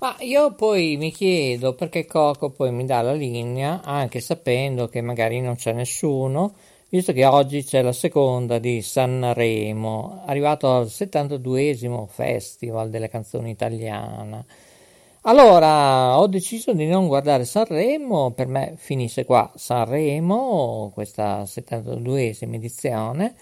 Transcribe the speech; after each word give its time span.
Ma 0.00 0.16
io 0.18 0.54
poi 0.54 0.96
mi 0.96 1.12
chiedo 1.12 1.74
perché 1.74 2.06
Coco 2.06 2.50
poi 2.50 2.72
mi 2.72 2.84
dà 2.84 3.02
la 3.02 3.12
linea, 3.12 3.82
anche 3.82 4.20
sapendo 4.20 4.88
che 4.88 5.00
magari 5.00 5.40
non 5.40 5.54
c'è 5.54 5.72
nessuno, 5.72 6.54
visto 6.88 7.12
che 7.12 7.24
oggi 7.24 7.62
c'è 7.62 7.82
la 7.82 7.92
seconda 7.92 8.58
di 8.58 8.82
Sanremo, 8.82 10.22
arrivato 10.26 10.74
al 10.74 10.86
72esimo 10.86 12.06
Festival 12.06 12.90
delle 12.90 13.08
canzoni 13.08 13.50
italiane. 13.50 14.44
Allora, 15.24 16.18
ho 16.18 16.26
deciso 16.26 16.72
di 16.72 16.86
non 16.88 17.06
guardare 17.06 17.44
Sanremo, 17.44 18.32
per 18.32 18.48
me 18.48 18.74
finisse 18.76 19.24
qua 19.24 19.48
Sanremo, 19.54 20.90
questa 20.92 21.42
72esima 21.44 22.54
edizione, 22.54 23.34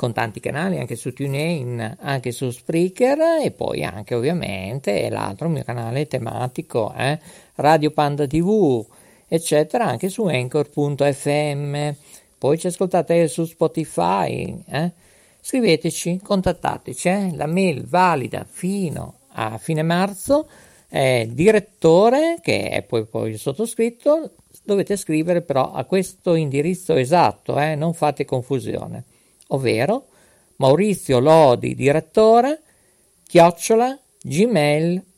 con 0.00 0.14
tanti 0.14 0.40
canali 0.40 0.78
anche 0.78 0.96
su 0.96 1.12
TuneIn, 1.12 1.98
anche 2.00 2.32
su 2.32 2.50
Spreaker 2.50 3.18
e 3.44 3.50
poi 3.50 3.84
anche 3.84 4.14
ovviamente 4.14 5.10
l'altro 5.10 5.50
mio 5.50 5.62
canale 5.62 6.06
tematico, 6.06 6.90
eh, 6.96 7.18
Radio 7.56 7.90
Panda 7.90 8.26
TV, 8.26 8.82
eccetera, 9.28 9.84
anche 9.84 10.08
su 10.08 10.24
anchor.fm. 10.24 11.90
Poi 12.38 12.58
ci 12.58 12.66
ascoltate 12.68 13.28
su 13.28 13.44
Spotify, 13.44 14.64
eh. 14.70 14.90
Scriveteci, 15.38 16.20
contattateci, 16.22 17.08
eh. 17.08 17.32
la 17.34 17.46
mail 17.46 17.86
valida 17.86 18.46
fino 18.48 19.18
a 19.32 19.58
fine 19.58 19.82
marzo 19.82 20.48
è 20.88 21.28
direttore, 21.30 22.38
che 22.40 22.70
è 22.70 22.82
poi, 22.84 23.04
poi 23.04 23.36
sottoscritto, 23.36 24.30
dovete 24.64 24.96
scrivere 24.96 25.42
però 25.42 25.72
a 25.72 25.84
questo 25.84 26.36
indirizzo 26.36 26.94
esatto, 26.94 27.60
eh, 27.60 27.74
non 27.74 27.92
fate 27.92 28.24
confusione 28.24 29.04
ovvero 29.50 30.06
Maurizio 30.56 31.20
Lodi, 31.20 31.74
direttore, 31.74 32.60
chiocciola 33.26 33.98
gmail.com. 34.22 35.16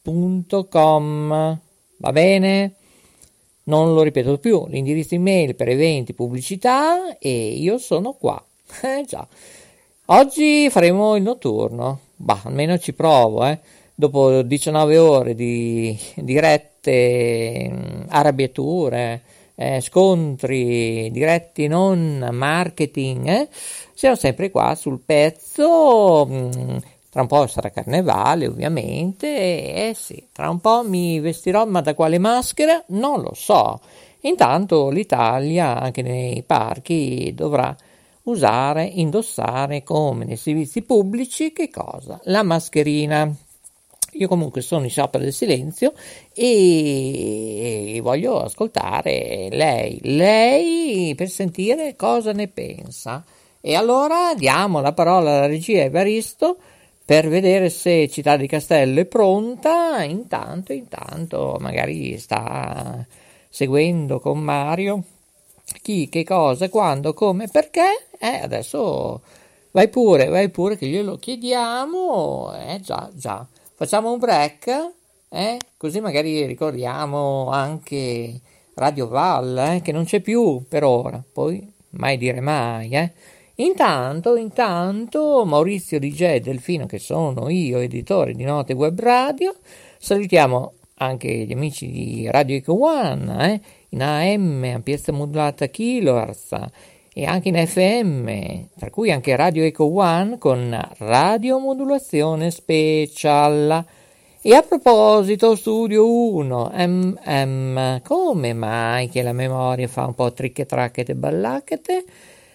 Va 1.97 2.13
bene? 2.13 2.75
Non 3.65 3.95
lo 3.95 4.03
ripeto 4.03 4.39
più, 4.39 4.67
l'indirizzo 4.69 5.15
email 5.15 5.55
per 5.55 5.69
eventi, 5.69 6.15
pubblicità 6.15 7.17
e 7.19 7.55
io 7.55 7.79
sono 7.79 8.13
qua. 8.13 8.45
Eh 8.83 9.05
già. 9.07 9.27
Oggi 10.07 10.69
faremo 10.71 11.15
il 11.17 11.23
notturno, 11.23 12.01
bah, 12.17 12.41
almeno 12.45 12.79
ci 12.79 12.93
provo, 12.93 13.45
eh. 13.47 13.59
Dopo 13.95 14.43
19 14.43 14.99
ore 14.99 15.35
di 15.35 15.97
dirette, 16.17 17.69
mm, 17.71 18.03
arrabbiature, 18.09 19.23
eh, 19.55 19.81
scontri 19.81 21.11
diretti 21.13 21.67
non 21.69 22.29
marketing, 22.33 23.27
eh, 23.29 23.49
siamo 24.03 24.17
sempre 24.17 24.51
qua 24.51 24.75
sul 24.75 24.99
pezzo. 24.99 26.27
Mm, 26.29 26.77
tra 27.09 27.21
un 27.21 27.29
po' 27.29 27.47
sarà 27.47 27.71
carnevale, 27.71 28.49
ovviamente. 28.49 29.29
Eh 29.29 29.95
sì, 29.95 30.27
tra 30.33 30.51
un 30.51 30.59
po' 30.59 30.83
mi 30.83 31.21
vestirò, 31.21 31.65
ma 31.67 31.81
da 31.83 31.95
quale 31.95 32.19
maschera? 32.19 32.83
Non 32.89 33.21
lo 33.21 33.33
so. 33.33 33.81
Intanto 34.23 34.89
l'Italia, 34.91 35.79
anche 35.79 36.03
nei 36.03 36.43
parchi, 36.43 37.33
dovrà 37.33 37.77
usare, 38.25 38.87
indossare 38.87 39.85
come 39.85 40.25
nei 40.25 40.37
servizi 40.37 40.83
pubblici, 40.83 41.53
che 41.53 41.71
cosa? 41.71 42.19
La 42.25 42.43
mascherina. 42.43 43.33
Io 44.15 44.27
comunque 44.27 44.63
sono 44.63 44.83
in 44.83 44.91
sciopero 44.91 45.23
del 45.23 45.33
silenzio 45.33 45.93
e 46.35 48.01
voglio 48.03 48.41
ascoltare 48.41 49.47
lei, 49.53 50.01
lei 50.03 51.15
per 51.15 51.29
sentire 51.29 51.95
cosa 51.95 52.33
ne 52.33 52.49
pensa. 52.49 53.25
E 53.65 53.77
allora 53.77 54.35
diamo 54.35 54.81
la 54.81 54.93
parola 54.93 55.37
alla 55.37 55.47
regia 55.47 55.83
Evaristo 55.83 56.57
per 57.05 57.29
vedere 57.29 57.71
se 57.71 58.09
Città 58.09 58.37
di 58.37 58.49
Castello 58.49 58.99
è 58.99 59.05
pronta. 59.05 60.03
Intanto, 60.03 60.73
intanto, 60.73 61.59
magari 61.61 62.19
sta 62.19 63.07
seguendo 63.49 64.19
con 64.19 64.41
Mario 64.41 65.05
chi, 65.81 66.09
che 66.09 66.25
cosa, 66.25 66.69
quando, 66.69 67.15
come, 67.15 67.47
perché. 67.47 68.09
Eh, 68.19 68.41
adesso 68.43 69.21
vai 69.71 69.89
pure, 69.89 70.27
vai 70.27 70.49
pure 70.49 70.77
che 70.77 70.89
glielo 70.89 71.17
chiediamo. 71.17 72.55
Eh, 72.67 72.81
già, 72.81 73.11
già. 73.15 73.47
Facciamo 73.75 74.11
un 74.11 74.19
break, 74.19 74.93
eh? 75.29 75.59
Così 75.77 76.01
magari 76.01 76.47
ricordiamo 76.47 77.49
anche 77.51 78.41
Radio 78.75 79.07
Val, 79.07 79.57
eh? 79.75 79.83
Che 79.83 79.93
non 79.93 80.05
c'è 80.05 80.19
più 80.19 80.65
per 80.69 80.83
ora. 80.83 81.23
Poi 81.33 81.73
mai 81.91 82.17
dire 82.19 82.41
mai, 82.41 82.91
eh? 82.91 83.13
Intanto, 83.57 84.37
intanto, 84.37 85.45
Maurizio 85.45 85.99
DJ 85.99 86.39
Delfino, 86.39 86.87
che 86.87 86.99
sono 86.99 87.51
io, 87.51 87.79
editore 87.79 88.33
di 88.33 88.45
Note 88.45 88.73
Web 88.73 88.99
Radio, 88.99 89.55
salutiamo 89.99 90.73
anche 90.95 91.29
gli 91.29 91.53
amici 91.53 91.91
di 91.91 92.31
Radio 92.31 92.57
Eco 92.57 92.83
One, 92.83 93.53
eh, 93.53 93.61
in 93.91 94.03
AM, 94.03 94.65
ampiezza 94.73 95.13
modulata 95.13 95.67
kilohertz, 95.67 96.57
e 97.13 97.27
anche 97.27 97.49
in 97.51 97.67
FM, 97.67 98.79
tra 98.79 98.89
cui 98.89 99.11
anche 99.11 99.37
Radio 99.37 99.65
Eco 99.65 99.85
One 99.97 100.39
con 100.39 100.75
radiomodulazione 100.99 102.51
special. 102.51 103.85
E 104.41 104.55
a 104.55 104.63
proposito, 104.63 105.55
Studio 105.57 106.11
1, 106.11 106.73
MM, 106.75 108.01
come 108.03 108.55
mai 108.55 109.11
che 109.11 109.21
la 109.21 109.35
memoria 109.35 109.87
fa 109.89 110.07
un 110.07 110.15
po' 110.15 110.33
tricche 110.33 110.65
tracchete 110.65 111.15
ballacchete? 111.15 112.05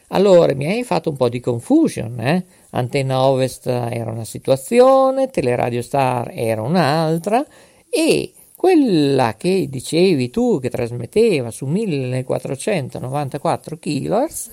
Allora 0.09 0.53
mi 0.53 0.67
hai 0.67 0.83
fatto 0.83 1.09
un 1.09 1.17
po' 1.17 1.27
di 1.27 1.39
confusion, 1.39 2.19
eh? 2.19 2.45
Antenna 2.71 3.25
Ovest 3.25 3.67
era 3.67 4.11
una 4.11 4.23
situazione, 4.23 5.29
Teleradio 5.29 5.81
Star 5.81 6.31
era 6.33 6.61
un'altra 6.61 7.45
e 7.89 8.31
quella 8.55 9.35
che 9.35 9.67
dicevi 9.69 10.29
tu 10.29 10.59
che 10.59 10.69
trasmetteva 10.69 11.51
su 11.51 11.65
1494 11.65 13.77
kHz 13.77 14.49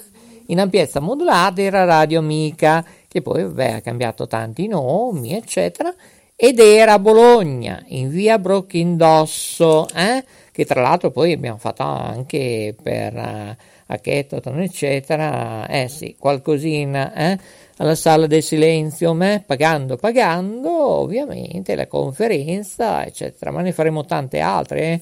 in 0.47 0.60
ampiezza 0.60 1.00
modulata 1.00 1.62
era 1.62 1.84
Radio 1.84 2.19
Amica, 2.19 2.84
che 3.09 3.22
poi 3.22 3.44
vabbè, 3.44 3.72
ha 3.72 3.81
cambiato 3.81 4.26
tanti 4.26 4.66
nomi, 4.66 5.32
eccetera, 5.32 5.94
ed 6.36 6.59
era 6.59 6.94
a 6.94 6.98
Bologna, 6.98 7.82
in 7.88 8.10
via 8.10 8.38
Brocchindоsso, 8.38 9.88
eh? 9.94 10.22
che 10.53 10.66
tra 10.66 10.82
l'altro 10.82 11.10
poi 11.10 11.32
abbiamo 11.32 11.59
fatto 11.59 11.82
anche 11.82 12.75
per... 12.81 13.15
Uh, 13.15 13.72
a 13.94 13.99
Kettaton, 13.99 14.60
eccetera, 14.60 15.66
eh 15.69 15.89
sì, 15.89 16.16
qualcosina, 16.19 17.15
eh? 17.15 17.39
alla 17.78 17.95
sala 17.95 18.27
del 18.27 18.42
silenzio, 18.42 19.19
eh? 19.22 19.42
pagando, 19.45 19.97
pagando, 19.97 20.71
ovviamente, 20.71 21.74
la 21.74 21.86
conferenza, 21.86 23.04
eccetera, 23.04 23.51
ma 23.51 23.63
ne 23.63 23.72
faremo 23.72 24.04
tante 24.04 24.41
altre, 24.41 24.80
eh? 24.80 25.01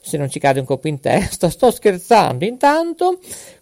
se 0.00 0.16
non 0.18 0.28
ci 0.28 0.38
cade 0.38 0.60
un 0.60 0.66
colpo 0.66 0.88
in 0.88 1.00
testa, 1.00 1.48
sto 1.48 1.70
scherzando, 1.70 2.44
intanto 2.44 3.18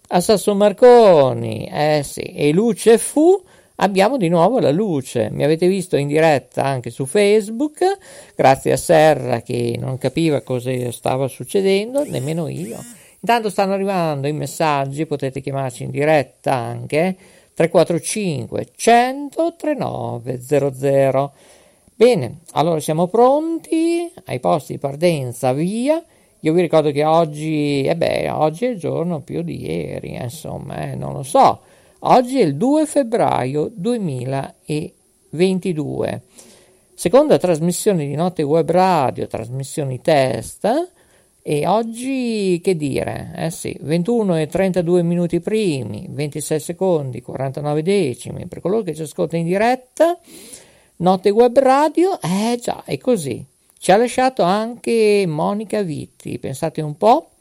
a 0.09 0.19
Sasso 0.19 0.53
Marconi, 0.53 1.69
eh 1.71 2.01
sì, 2.03 2.21
e 2.21 2.51
luce 2.51 2.97
fu, 2.97 3.41
abbiamo 3.77 4.17
di 4.17 4.27
nuovo 4.27 4.59
la 4.59 4.71
luce. 4.71 5.29
Mi 5.31 5.43
avete 5.43 5.67
visto 5.67 5.95
in 5.95 6.07
diretta 6.07 6.63
anche 6.63 6.89
su 6.89 7.05
Facebook, 7.05 7.79
grazie 8.35 8.73
a 8.73 8.77
Serra 8.77 9.41
che 9.41 9.75
non 9.79 9.97
capiva 9.97 10.41
cosa 10.41 10.71
stava 10.91 11.27
succedendo, 11.27 12.03
nemmeno 12.03 12.47
io. 12.47 12.77
Intanto 13.25 13.49
stanno 13.49 13.71
arrivando 13.71 14.27
i 14.27 14.33
messaggi, 14.33 15.05
potete 15.05 15.39
chiamarci 15.39 15.83
in 15.83 15.91
diretta 15.91 16.55
anche 16.55 17.15
345 17.53 18.67
100 18.75 19.55
3900. 19.57 21.31
Bene, 21.95 22.39
allora 22.51 22.81
siamo 22.81 23.07
pronti 23.07 24.11
ai 24.25 24.41
posti 24.41 24.73
di 24.73 24.79
partenza, 24.79 25.53
via 25.53 26.03
Io 26.41 26.51
vi 26.51 26.59
ricordo 26.59 26.91
che 26.91 27.05
oggi, 27.05 27.83
eh 27.83 27.95
beh, 27.95 28.29
oggi 28.29 28.65
è 28.65 28.71
il 28.71 28.77
giorno 28.77 29.21
più 29.21 29.41
di 29.41 29.69
ieri, 29.69 30.15
eh, 30.15 30.23
insomma, 30.23 30.91
eh, 30.91 30.95
non 30.95 31.13
lo 31.13 31.23
so. 31.23 31.61
Oggi 31.99 32.41
è 32.41 32.43
il 32.43 32.57
2 32.57 32.85
febbraio 32.85 33.71
2022. 33.73 36.21
Seconda 36.93 37.37
trasmissione 37.37 38.05
di 38.05 38.15
Notte 38.15 38.43
Web 38.43 38.69
Radio, 38.69 39.27
trasmissioni 39.27 40.01
test. 40.01 40.91
E 41.45 41.67
oggi 41.67 42.61
che 42.63 42.77
dire? 42.77 43.33
Eh 43.35 43.51
sì, 43.51 43.77
21 43.81 44.39
e 44.39 44.47
32 44.47 45.03
minuti 45.03 45.41
primi, 45.41 46.07
26 46.09 46.59
secondi, 46.61 47.21
49 47.21 47.81
decimi 47.83 48.47
per 48.47 48.61
coloro 48.61 48.81
che 48.81 48.95
ci 48.95 49.01
ascoltano 49.01 49.41
in 49.41 49.49
diretta. 49.49 50.17
Notte 50.97 51.29
Web 51.31 51.59
Radio, 51.59 52.17
eh 52.21 52.57
già, 52.61 52.83
è 52.85 52.97
così. 52.97 53.45
Ci 53.77 53.91
ha 53.91 53.97
lasciato 53.97 54.43
anche 54.43 55.25
Monica 55.27 55.81
Vitti, 55.81 56.39
pensate 56.39 56.81
un 56.81 56.95
po'. 56.95 57.31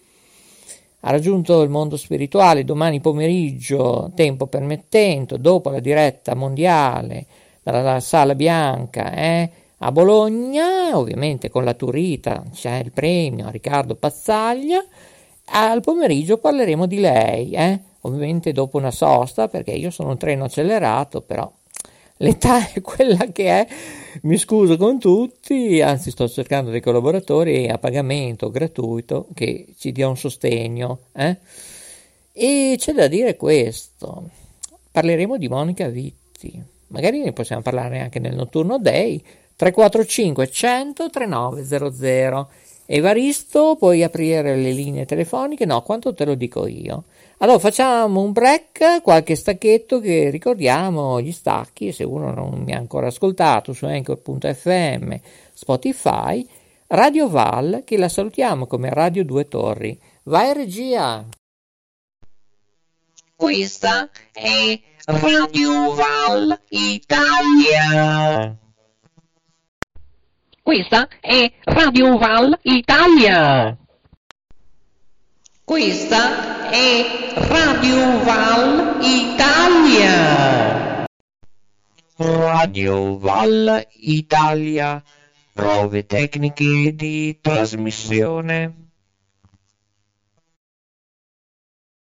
Ha 1.05 1.11
raggiunto 1.13 1.63
il 1.63 1.71
mondo 1.71 1.97
spirituale 1.97 2.65
domani 2.65 3.01
pomeriggio, 3.01 4.11
tempo 4.17 4.49
permettendo, 4.49 5.37
dopo 5.37 5.71
la 5.71 5.79
diretta 5.79 6.35
mondiale 6.35 7.27
dalla 7.63 8.01
Sala 8.01 8.35
Bianca 8.35 9.13
eh, 9.13 9.51
a 9.85 9.91
Bologna, 9.91 10.97
ovviamente 10.97 11.51
con 11.51 11.65
la 11.65 11.75
Turita 11.75 12.45
c'è 12.53 12.79
il 12.79 12.93
premio 12.93 13.51
Riccardo 13.51 13.97
Pazzaglia. 13.97 14.85
Al 15.47 15.81
pomeriggio 15.81 16.39
parleremo 16.39 16.87
di 16.87 17.01
lei, 17.01 17.51
eh, 17.51 17.81
ovviamente 18.03 18.53
dopo 18.53 18.77
una 18.77 18.93
sosta, 18.93 19.49
perché 19.49 19.73
io 19.73 19.91
sono 19.91 20.11
un 20.11 20.19
treno 20.19 20.45
accelerato, 20.45 21.21
però 21.21 21.51
l'età 22.19 22.71
è 22.73 22.81
quella 22.81 23.27
che 23.33 23.49
è, 23.49 23.67
mi 24.23 24.37
scuso 24.39 24.77
con 24.77 25.01
tutti, 25.01 25.81
anzi 25.81 26.13
sto 26.13 26.29
cercando 26.29 26.71
dei 26.71 26.81
collaboratori 26.81 27.69
a 27.69 27.79
pagamento 27.79 28.51
gratuito 28.51 29.27
che 29.35 29.67
ci 29.77 29.91
dia 29.91 30.07
un 30.07 30.17
sostegno. 30.17 31.01
Eh? 31.13 31.39
E 32.33 32.77
c'è 32.79 32.93
da 32.93 33.09
dire 33.09 33.35
questo, 33.35 34.31
parleremo 34.93 35.37
di 35.39 35.49
Monica 35.49 35.89
Vitti, 35.89 36.63
magari 36.89 37.19
ne 37.19 37.33
possiamo 37.33 37.63
parlare 37.63 37.99
anche 37.99 38.21
nel 38.21 38.37
notturno 38.37 38.79
day, 38.79 39.21
345 39.57 40.51
100 40.51 41.11
3900. 41.11 42.49
Evaristo, 42.87 43.77
puoi 43.79 44.03
aprire 44.03 44.57
le 44.57 44.73
linee 44.73 45.07
telefoniche? 45.07 45.65
No, 45.65 45.83
quanto 45.83 46.13
te 46.15 46.25
lo 46.25 46.35
dico 46.35 46.67
io. 46.67 47.05
Allora 47.39 47.59
facciamo 47.59 48.21
un 48.21 48.33
break, 48.33 49.03
qualche 49.03 49.35
stacchetto 49.35 49.99
che 49.99 50.31
ricordiamo 50.31 51.21
gli 51.21 51.33
stacchi, 51.33 51.91
se 51.91 52.05
uno 52.05 52.33
non 52.33 52.63
mi 52.65 52.73
ha 52.73 52.79
ancora 52.79 53.09
ascoltato 53.09 53.73
su 53.73 53.85
anchor.fm, 53.87 55.15
Spotify, 55.53 56.47
Radio 56.89 57.29
Val, 57.29 57.83
che 57.85 57.97
la 57.97 58.09
salutiamo 58.09 58.67
come 58.67 58.91
Radio 58.91 59.25
Due 59.25 59.49
Torri. 59.49 59.99
Vai 60.25 60.53
regia! 60.53 61.27
Questa 63.35 64.09
è 64.31 64.81
Radio 65.05 65.95
Val 65.95 66.61
Italia. 66.69 68.57
Questa 70.73 71.07
è 71.21 71.53
Radio 71.65 72.17
Val 72.17 72.59
Italia. 72.63 73.77
Questa 75.63 76.71
è 76.71 77.35
Radio 77.35 78.25
Val 78.25 78.97
Italia. 79.03 81.05
Radio 82.17 83.19
Val 83.19 83.87
Italia. 83.97 85.05
Prove 85.53 86.07
tecniche 86.07 86.95
di 86.95 87.39
trasmissione. 87.43 88.93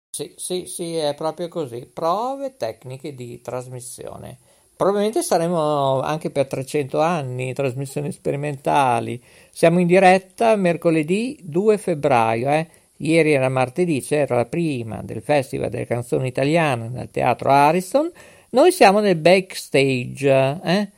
Sì, 0.08 0.32
sì, 0.38 0.64
sì, 0.64 0.96
è 0.96 1.14
proprio 1.14 1.48
così. 1.48 1.90
Prove 1.92 2.56
tecniche 2.56 3.14
di 3.14 3.38
trasmissione. 3.42 4.38
Probabilmente 4.82 5.22
saremo 5.22 6.00
anche 6.00 6.30
per 6.30 6.48
300 6.48 7.00
anni, 7.00 7.52
trasmissioni 7.52 8.10
sperimentali. 8.10 9.22
Siamo 9.52 9.78
in 9.78 9.86
diretta 9.86 10.56
mercoledì 10.56 11.38
2 11.40 11.78
febbraio, 11.78 12.50
eh? 12.50 12.66
Ieri 12.96 13.30
era 13.30 13.48
martedì, 13.48 14.02
c'era 14.02 14.34
la 14.34 14.44
prima 14.44 15.00
del 15.04 15.22
Festival 15.22 15.70
delle 15.70 15.86
canzoni 15.86 16.26
italiane 16.26 16.88
nel 16.88 17.10
Teatro 17.12 17.50
Ariston. 17.50 18.10
Noi 18.50 18.72
siamo 18.72 18.98
nel 18.98 19.14
backstage, 19.14 20.60
eh? 20.64 20.88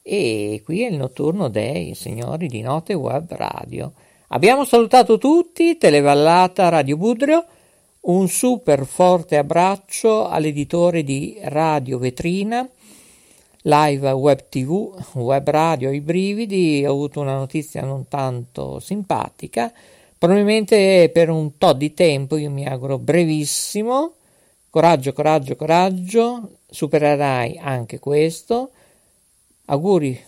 E 0.00 0.62
qui 0.64 0.84
è 0.84 0.88
il 0.88 0.96
notturno 0.96 1.48
dei 1.48 1.94
signori 1.94 2.46
di 2.46 2.62
Note 2.62 2.94
Web 2.94 3.34
Radio. 3.34 3.92
Abbiamo 4.28 4.64
salutato 4.64 5.18
tutti, 5.18 5.76
Televallata 5.76 6.70
Radio 6.70 6.96
Budrio. 6.96 7.44
Un 8.06 8.28
super 8.28 8.86
forte 8.86 9.36
abbraccio 9.36 10.26
all'editore 10.26 11.02
di 11.02 11.36
Radio 11.42 11.98
Vetrina, 11.98 12.66
live 13.66 14.10
web 14.12 14.48
tv, 14.48 14.94
web 15.14 15.48
radio, 15.48 15.90
i 15.90 16.00
brividi. 16.00 16.84
Ho 16.86 16.92
avuto 16.92 17.20
una 17.20 17.34
notizia 17.34 17.82
non 17.82 18.08
tanto 18.08 18.80
simpatica 18.80 19.72
Probabilmente 20.18 21.10
per 21.12 21.28
un 21.28 21.58
tot 21.58 21.76
di 21.76 21.92
tempo, 21.92 22.38
io 22.38 22.50
mi 22.50 22.66
auguro 22.66 22.98
brevissimo, 22.98 24.14
coraggio, 24.70 25.12
coraggio, 25.12 25.56
coraggio, 25.56 26.50
supererai 26.70 27.58
anche 27.58 27.98
questo. 27.98 28.70
Auguri 29.66 30.18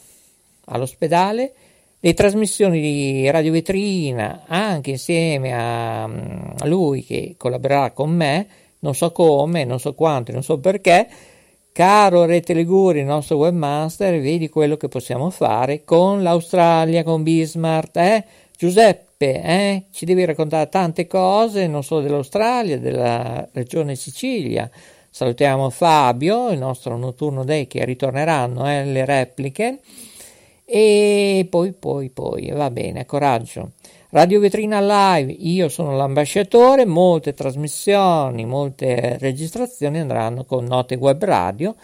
all'ospedale. 0.66 1.52
Le 2.00 2.14
trasmissioni 2.14 2.80
di 2.80 3.30
Radio 3.30 3.50
Vetrina, 3.50 4.44
anche 4.46 4.90
insieme 4.90 5.52
a, 5.52 6.04
a 6.04 6.66
lui 6.66 7.02
che 7.02 7.34
collaborerà 7.38 7.90
con 7.90 8.10
me, 8.10 8.46
non 8.80 8.94
so 8.94 9.10
come, 9.10 9.64
non 9.64 9.80
so 9.80 9.94
quanto, 9.94 10.32
non 10.32 10.42
so 10.42 10.58
perché. 10.58 11.08
Caro 11.72 12.24
Rete 12.24 12.54
Liguri, 12.54 13.04
nostro 13.04 13.36
webmaster, 13.36 14.20
vedi 14.20 14.48
quello 14.48 14.76
che 14.76 14.88
possiamo 14.88 15.30
fare 15.30 15.84
con 15.84 16.22
l'Australia, 16.22 17.04
con 17.04 17.22
Bismarck, 17.22 17.96
eh? 17.96 18.24
Giuseppe 18.56 19.42
eh, 19.42 19.84
ci 19.92 20.04
devi 20.04 20.24
raccontare 20.24 20.68
tante 20.68 21.06
cose, 21.06 21.68
non 21.68 21.84
solo 21.84 22.00
dell'Australia, 22.00 22.78
della 22.78 23.48
regione 23.52 23.94
Sicilia. 23.94 24.68
Salutiamo 25.10 25.70
Fabio, 25.70 26.50
il 26.50 26.58
nostro 26.58 26.96
notturno 26.96 27.44
day 27.44 27.66
che 27.66 27.84
ritorneranno 27.84 28.68
eh, 28.68 28.84
le 28.84 29.04
repliche. 29.04 29.78
E 30.70 31.46
poi, 31.48 31.72
poi, 31.72 32.10
poi, 32.10 32.50
va 32.50 32.70
bene, 32.70 33.06
coraggio. 33.06 33.72
Radio 34.10 34.38
Vetrina 34.38 34.80
Live, 34.80 35.32
io 35.32 35.68
sono 35.68 35.96
l'ambasciatore, 35.96 36.84
molte 36.84 37.32
trasmissioni, 37.32 38.44
molte 38.44 39.16
registrazioni 39.18 39.98
andranno 39.98 40.44
con 40.44 40.64
Note 40.64 40.96
Web 40.96 41.24
Radio 41.24 41.74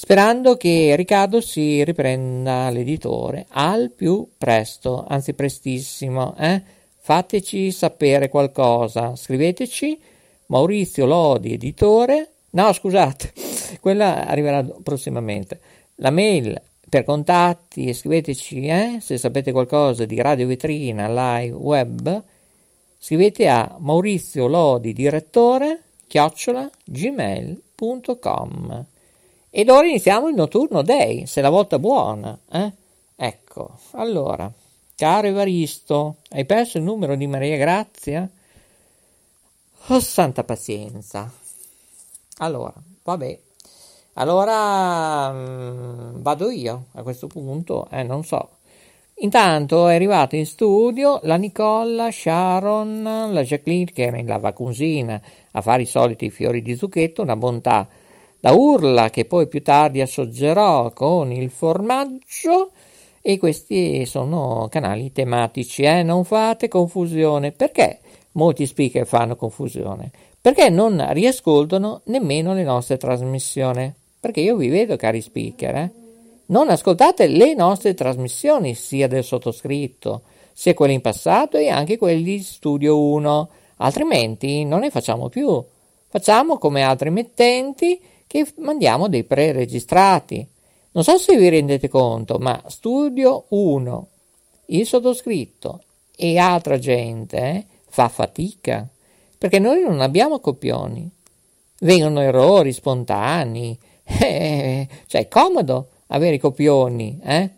sperando 0.00 0.56
che 0.56 0.94
Riccardo 0.94 1.40
si 1.40 1.82
riprenda 1.82 2.70
l'editore 2.70 3.46
al 3.48 3.90
più 3.90 4.28
presto, 4.38 5.04
anzi 5.08 5.34
prestissimo. 5.34 6.36
Eh? 6.38 6.62
Fateci 7.00 7.72
sapere 7.72 8.28
qualcosa, 8.28 9.16
scriveteci 9.16 9.98
Maurizio 10.46 11.04
Lodi, 11.04 11.54
editore. 11.54 12.30
No, 12.50 12.72
scusate, 12.72 13.32
quella 13.80 14.24
arriverà 14.24 14.62
prossimamente. 14.84 15.58
La 15.96 16.10
mail 16.10 16.60
per 16.88 17.04
contatti, 17.04 17.92
scriveteci 17.92 18.66
eh? 18.66 18.98
se 19.00 19.18
sapete 19.18 19.52
qualcosa 19.52 20.04
di 20.06 20.20
Radio 20.20 20.46
Vetrina 20.46 21.08
Live 21.08 21.54
Web. 21.54 22.24
Scrivete 22.98 23.48
a 23.48 23.76
Maurizio 23.78 24.46
Lodi, 24.46 24.92
direttore, 24.92 25.82
chiocciola 26.06 26.70
gmail.com. 26.84 28.06
Ed 29.50 29.68
ora 29.70 29.86
iniziamo 29.86 30.28
il 30.28 30.34
notturno 30.34 30.82
day, 30.82 31.26
se 31.26 31.40
la 31.40 31.50
volta 31.50 31.78
buona, 31.78 32.38
eh? 32.50 32.72
Ecco, 33.16 33.78
allora, 33.92 34.50
caro 34.94 35.26
Evaristo, 35.26 36.16
hai 36.30 36.44
perso 36.44 36.78
il 36.78 36.84
numero 36.84 37.16
di 37.16 37.26
Maria 37.26 37.56
Grazia? 37.56 38.28
Oh, 39.88 40.00
santa 40.00 40.44
pazienza. 40.44 41.32
Allora, 42.38 42.74
vabbè. 43.02 43.40
Allora 44.18 45.30
mh, 45.32 46.18
mm, 46.18 46.22
vado 46.22 46.50
io 46.50 46.86
a 46.94 47.02
questo 47.02 47.26
punto, 47.26 47.88
eh, 47.90 48.02
non 48.02 48.24
so. 48.24 48.48
Intanto 49.20 49.88
è 49.88 49.94
arrivata 49.94 50.36
in 50.36 50.46
studio 50.46 51.20
la 51.24 51.36
Nicola, 51.36 52.10
Sharon, 52.10 53.02
la 53.32 53.42
Jacqueline 53.42 53.90
che 53.92 54.04
era 54.04 54.18
in 54.18 54.26
lavacusina 54.26 55.20
a 55.52 55.60
fare 55.60 55.82
i 55.82 55.86
soliti 55.86 56.30
fiori 56.30 56.62
di 56.62 56.76
zucchetto, 56.76 57.22
una 57.22 57.36
bontà 57.36 57.88
la 58.40 58.52
urla 58.52 59.10
che 59.10 59.24
poi 59.24 59.48
più 59.48 59.62
tardi 59.62 60.00
assoggerò 60.00 60.92
con 60.92 61.32
il 61.32 61.50
formaggio 61.50 62.70
e 63.20 63.36
questi 63.36 64.06
sono 64.06 64.68
canali 64.70 65.10
tematici, 65.10 65.82
eh? 65.82 66.04
non 66.04 66.24
fate 66.24 66.68
confusione. 66.68 67.50
Perché 67.50 67.98
molti 68.32 68.64
speaker 68.66 69.06
fanno 69.06 69.34
confusione? 69.34 70.12
Perché 70.40 70.70
non 70.70 71.04
riascoltano 71.10 72.02
nemmeno 72.04 72.54
le 72.54 72.62
nostre 72.62 72.96
trasmissioni. 72.96 73.92
Perché 74.20 74.40
io 74.40 74.56
vi 74.56 74.68
vedo, 74.68 74.96
cari 74.96 75.20
speaker, 75.20 75.74
eh? 75.74 75.90
non 76.46 76.70
ascoltate 76.70 77.26
le 77.26 77.54
nostre 77.54 77.94
trasmissioni, 77.94 78.74
sia 78.74 79.06
del 79.06 79.24
sottoscritto, 79.24 80.22
sia 80.52 80.74
quelli 80.74 80.94
in 80.94 81.00
passato 81.00 81.56
e 81.56 81.68
anche 81.68 81.98
quelli 81.98 82.22
di 82.22 82.42
Studio 82.42 83.00
1, 83.00 83.48
altrimenti 83.76 84.64
non 84.64 84.80
ne 84.80 84.90
facciamo 84.90 85.28
più. 85.28 85.62
Facciamo 86.08 86.58
come 86.58 86.82
altri 86.82 87.08
emittenti 87.08 88.00
che 88.26 88.46
mandiamo 88.56 89.08
dei 89.08 89.24
pre-registrati. 89.24 90.46
Non 90.92 91.04
so 91.04 91.18
se 91.18 91.36
vi 91.36 91.48
rendete 91.48 91.88
conto, 91.88 92.38
ma 92.38 92.60
Studio 92.66 93.44
1, 93.48 94.08
il 94.66 94.86
sottoscritto 94.86 95.82
e 96.16 96.38
altra 96.38 96.78
gente 96.78 97.36
eh, 97.36 97.66
fa 97.88 98.08
fatica 98.08 98.88
perché 99.38 99.60
noi 99.60 99.82
non 99.82 100.00
abbiamo 100.00 100.40
copioni. 100.40 101.08
Vengono 101.80 102.20
errori 102.20 102.72
spontanei, 102.72 103.78
eh, 104.20 104.88
cioè 105.06 105.22
è 105.22 105.28
comodo 105.28 105.88
avere 106.08 106.36
i 106.36 106.38
copioni, 106.38 107.20
eh? 107.22 107.50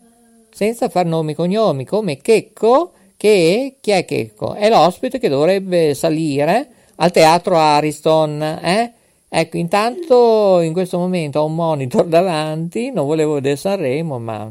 senza 0.51 0.89
far 0.89 1.05
nomi 1.05 1.31
e 1.31 1.35
cognomi, 1.35 1.85
come 1.85 2.17
Checco, 2.17 2.91
che 3.17 3.77
chi 3.79 3.91
è 3.91 4.05
Checco? 4.05 4.53
È 4.53 4.69
l'ospite 4.69 5.19
che 5.19 5.29
dovrebbe 5.29 5.93
salire 5.93 6.67
al 6.95 7.11
teatro 7.11 7.57
Ariston, 7.57 8.41
eh? 8.41 8.93
Ecco, 9.33 9.55
intanto 9.55 10.59
in 10.59 10.73
questo 10.73 10.97
momento 10.97 11.39
ho 11.39 11.45
un 11.45 11.55
monitor 11.55 12.05
davanti, 12.05 12.91
non 12.91 13.05
volevo 13.05 13.35
vedere 13.35 13.55
Sanremo, 13.55 14.19
ma... 14.19 14.49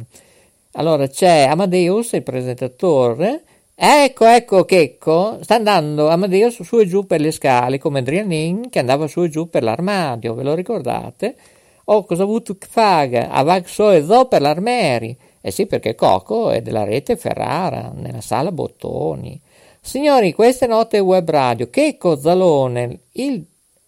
Allora 0.75 1.07
c'è 1.09 1.47
Amadeus, 1.49 2.13
il 2.13 2.23
presentatore, 2.23 3.43
ecco, 3.75 4.25
ecco 4.25 4.65
Checco, 4.65 5.39
sta 5.43 5.57
andando 5.57 6.09
Amadeus 6.09 6.63
su 6.63 6.79
e 6.79 6.87
giù 6.87 7.07
per 7.07 7.21
le 7.21 7.33
scale, 7.33 7.79
come 7.79 7.99
Adrianin 7.99 8.71
che 8.71 8.79
andava 8.79 9.07
su 9.09 9.23
e 9.23 9.29
giù 9.29 9.51
per 9.51 9.65
l'armadio, 9.65 10.33
ve 10.35 10.45
lo 10.45 10.55
ricordate? 10.55 11.35
Oh, 11.93 12.05
cosa 12.05 12.23
ha 12.23 12.25
avuto 12.25 12.57
Fag? 12.59 13.15
Avag 13.15 13.67
so 13.67 13.91
e 13.91 14.05
zo 14.05 14.27
per 14.27 14.41
l'armeri. 14.41 15.17
Eh 15.41 15.51
sì, 15.51 15.67
perché 15.67 15.97
Coco 15.97 16.51
è 16.51 16.63
della 16.63 16.85
rete 16.85 17.17
Ferrara, 17.17 17.91
nella 17.93 18.21
sala 18.21 18.53
Bottoni. 18.53 19.41
Signori, 19.81 20.33
queste 20.33 20.69
note 20.69 21.01
web 21.01 21.29
radio, 21.29 21.69
Checco 21.69 22.17
Zalone, 22.17 22.99
il 23.13 23.45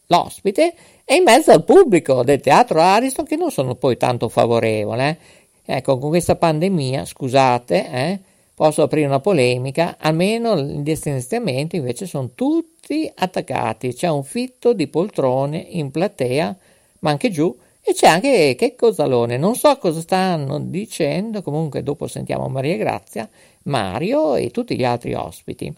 l'ospite 0.06 0.75
è 1.04 1.14
in 1.14 1.23
mezzo 1.23 1.52
al 1.52 1.64
pubblico 1.64 2.25
del 2.25 2.40
teatro 2.40 2.80
Ariston 2.80 3.25
che 3.25 3.37
non 3.37 3.50
sono 3.50 3.76
poi 3.76 3.97
tanto 3.97 4.28
favorevoli. 4.28 5.00
Eh. 5.00 5.16
Ecco, 5.64 5.99
con 5.99 6.11
questa 6.11 6.35
pandemia, 6.35 7.04
scusate, 7.04 7.90
eh, 7.90 8.21
posso 8.52 8.82
aprire 8.82 9.06
una 9.06 9.21
polemica, 9.21 9.97
almeno 9.99 10.61
gli 10.61 10.90
estensiamenti 10.90 11.76
invece 11.76 12.06
sono 12.06 12.30
tutti 12.35 13.11
attaccati, 13.14 13.94
c'è 13.94 14.09
un 14.09 14.25
fitto 14.25 14.73
di 14.73 14.88
poltrone 14.88 15.59
in 15.59 15.92
platea, 15.92 16.56
ma 16.99 17.11
anche 17.11 17.30
giù, 17.30 17.56
e 17.85 17.95
c'è 17.95 18.07
anche 18.07 18.55
che 18.57 18.77
cosalone, 18.77 19.37
non 19.37 19.57
so 19.57 19.77
cosa 19.79 20.01
stanno 20.01 20.61
dicendo, 20.61 21.43
comunque 21.43 21.83
dopo 21.83 22.07
sentiamo 22.07 22.47
Maria 22.49 22.77
Grazia, 22.77 23.29
Mario 23.65 24.37
e 24.37 24.51
tutti 24.51 24.77
gli 24.77 24.85
altri 24.85 25.15
ospiti. 25.15 25.75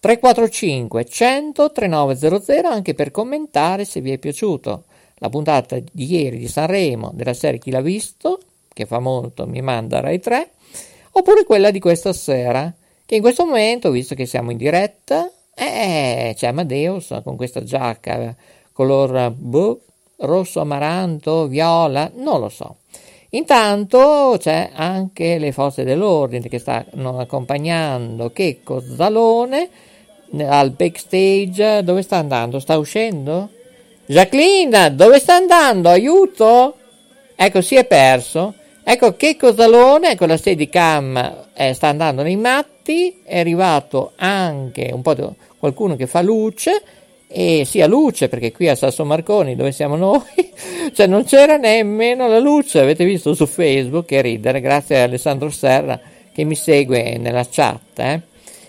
345 0.00 1.04
100 1.06 1.72
3900 1.72 2.68
anche 2.68 2.94
per 2.94 3.10
commentare 3.10 3.84
se 3.84 4.00
vi 4.00 4.10
è 4.10 4.18
piaciuto. 4.18 4.84
La 5.18 5.28
puntata 5.28 5.78
di 5.78 6.12
ieri 6.12 6.38
di 6.38 6.48
Sanremo 6.48 7.12
della 7.14 7.32
serie 7.32 7.60
Chi 7.60 7.70
l'ha 7.70 7.80
visto, 7.80 8.40
che 8.72 8.84
fa 8.84 8.98
molto, 8.98 9.46
mi 9.46 9.62
manda 9.62 10.00
Rai 10.00 10.18
3, 10.18 10.50
oppure 11.12 11.44
quella 11.44 11.70
di 11.70 11.78
questa 11.78 12.12
sera, 12.12 12.70
che 13.06 13.14
in 13.14 13.22
questo 13.22 13.44
momento, 13.44 13.90
visto 13.92 14.16
che 14.16 14.26
siamo 14.26 14.50
in 14.50 14.56
diretta, 14.56 15.30
eh, 15.54 16.34
c'è 16.36 16.48
Amadeus 16.48 17.20
con 17.22 17.36
questa 17.36 17.62
giacca 17.62 18.34
color 18.72 19.30
boh, 19.30 19.80
rosso 20.24 20.60
amaranto, 20.60 21.46
viola, 21.46 22.10
non 22.14 22.40
lo 22.40 22.48
so. 22.48 22.76
Intanto 23.30 24.36
c'è 24.38 24.70
anche 24.72 25.38
le 25.38 25.50
forze 25.50 25.82
dell'ordine 25.82 26.48
che 26.48 26.58
stanno 26.58 27.18
accompagnando 27.18 28.30
Checco 28.30 28.80
Zalone 28.80 29.68
al 30.46 30.70
backstage. 30.70 31.82
Dove 31.82 32.02
sta 32.02 32.18
andando? 32.18 32.60
Sta 32.60 32.78
uscendo? 32.78 33.48
Jacqueline, 34.06 34.94
dove 34.94 35.18
sta 35.18 35.34
andando? 35.34 35.88
Aiuto! 35.88 36.76
Ecco, 37.34 37.60
si 37.60 37.74
è 37.74 37.84
perso. 37.84 38.54
Ecco 38.84 39.16
che 39.16 39.36
Cosalone 39.36 40.14
con 40.14 40.28
la 40.28 40.36
Steadicam 40.36 41.46
eh, 41.54 41.72
sta 41.72 41.88
andando 41.88 42.22
nei 42.22 42.36
matti. 42.36 43.22
È 43.24 43.38
arrivato 43.38 44.12
anche 44.16 44.90
un 44.92 45.02
po' 45.02 45.14
di 45.14 45.26
qualcuno 45.58 45.96
che 45.96 46.06
fa 46.06 46.20
luce. 46.20 46.82
E 47.36 47.64
sia 47.64 47.88
luce 47.88 48.28
perché 48.28 48.52
qui 48.52 48.68
a 48.68 48.76
Sasso 48.76 49.04
Marconi, 49.04 49.56
dove 49.56 49.72
siamo 49.72 49.96
noi, 49.96 50.22
cioè 50.94 51.08
non 51.08 51.24
c'era 51.24 51.56
nemmeno 51.56 52.28
la 52.28 52.38
luce. 52.38 52.78
Avete 52.78 53.04
visto 53.04 53.34
su 53.34 53.44
Facebook 53.46 54.06
che 54.06 54.22
ridere, 54.22 54.60
grazie 54.60 55.00
a 55.00 55.02
Alessandro 55.02 55.50
Serra 55.50 56.00
che 56.32 56.44
mi 56.44 56.54
segue 56.54 57.18
nella 57.18 57.44
chat. 57.50 57.98
Eh. 57.98 58.20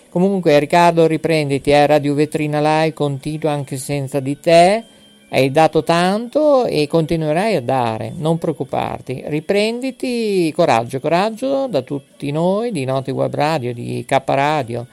Comunque, 0.08 0.58
Riccardo, 0.58 1.06
riprenditi, 1.06 1.70
eh, 1.70 1.86
Radio 1.86 2.14
Vetrina 2.14 2.60
Live 2.60 2.94
continua 2.94 3.52
anche 3.52 3.76
senza 3.76 4.18
di 4.18 4.40
te. 4.40 4.84
Hai 5.28 5.50
dato 5.50 5.82
tanto 5.82 6.64
e 6.64 6.86
continuerai 6.86 7.56
a 7.56 7.60
dare, 7.60 8.12
non 8.16 8.38
preoccuparti. 8.38 9.24
Riprenditi, 9.26 10.52
coraggio, 10.52 11.00
coraggio 11.00 11.66
da 11.66 11.82
tutti 11.82 12.30
noi 12.30 12.70
di 12.70 12.84
Noti 12.84 13.10
Web 13.10 13.34
Radio, 13.34 13.74
di 13.74 14.04
K 14.06 14.22
Radio, 14.24 14.86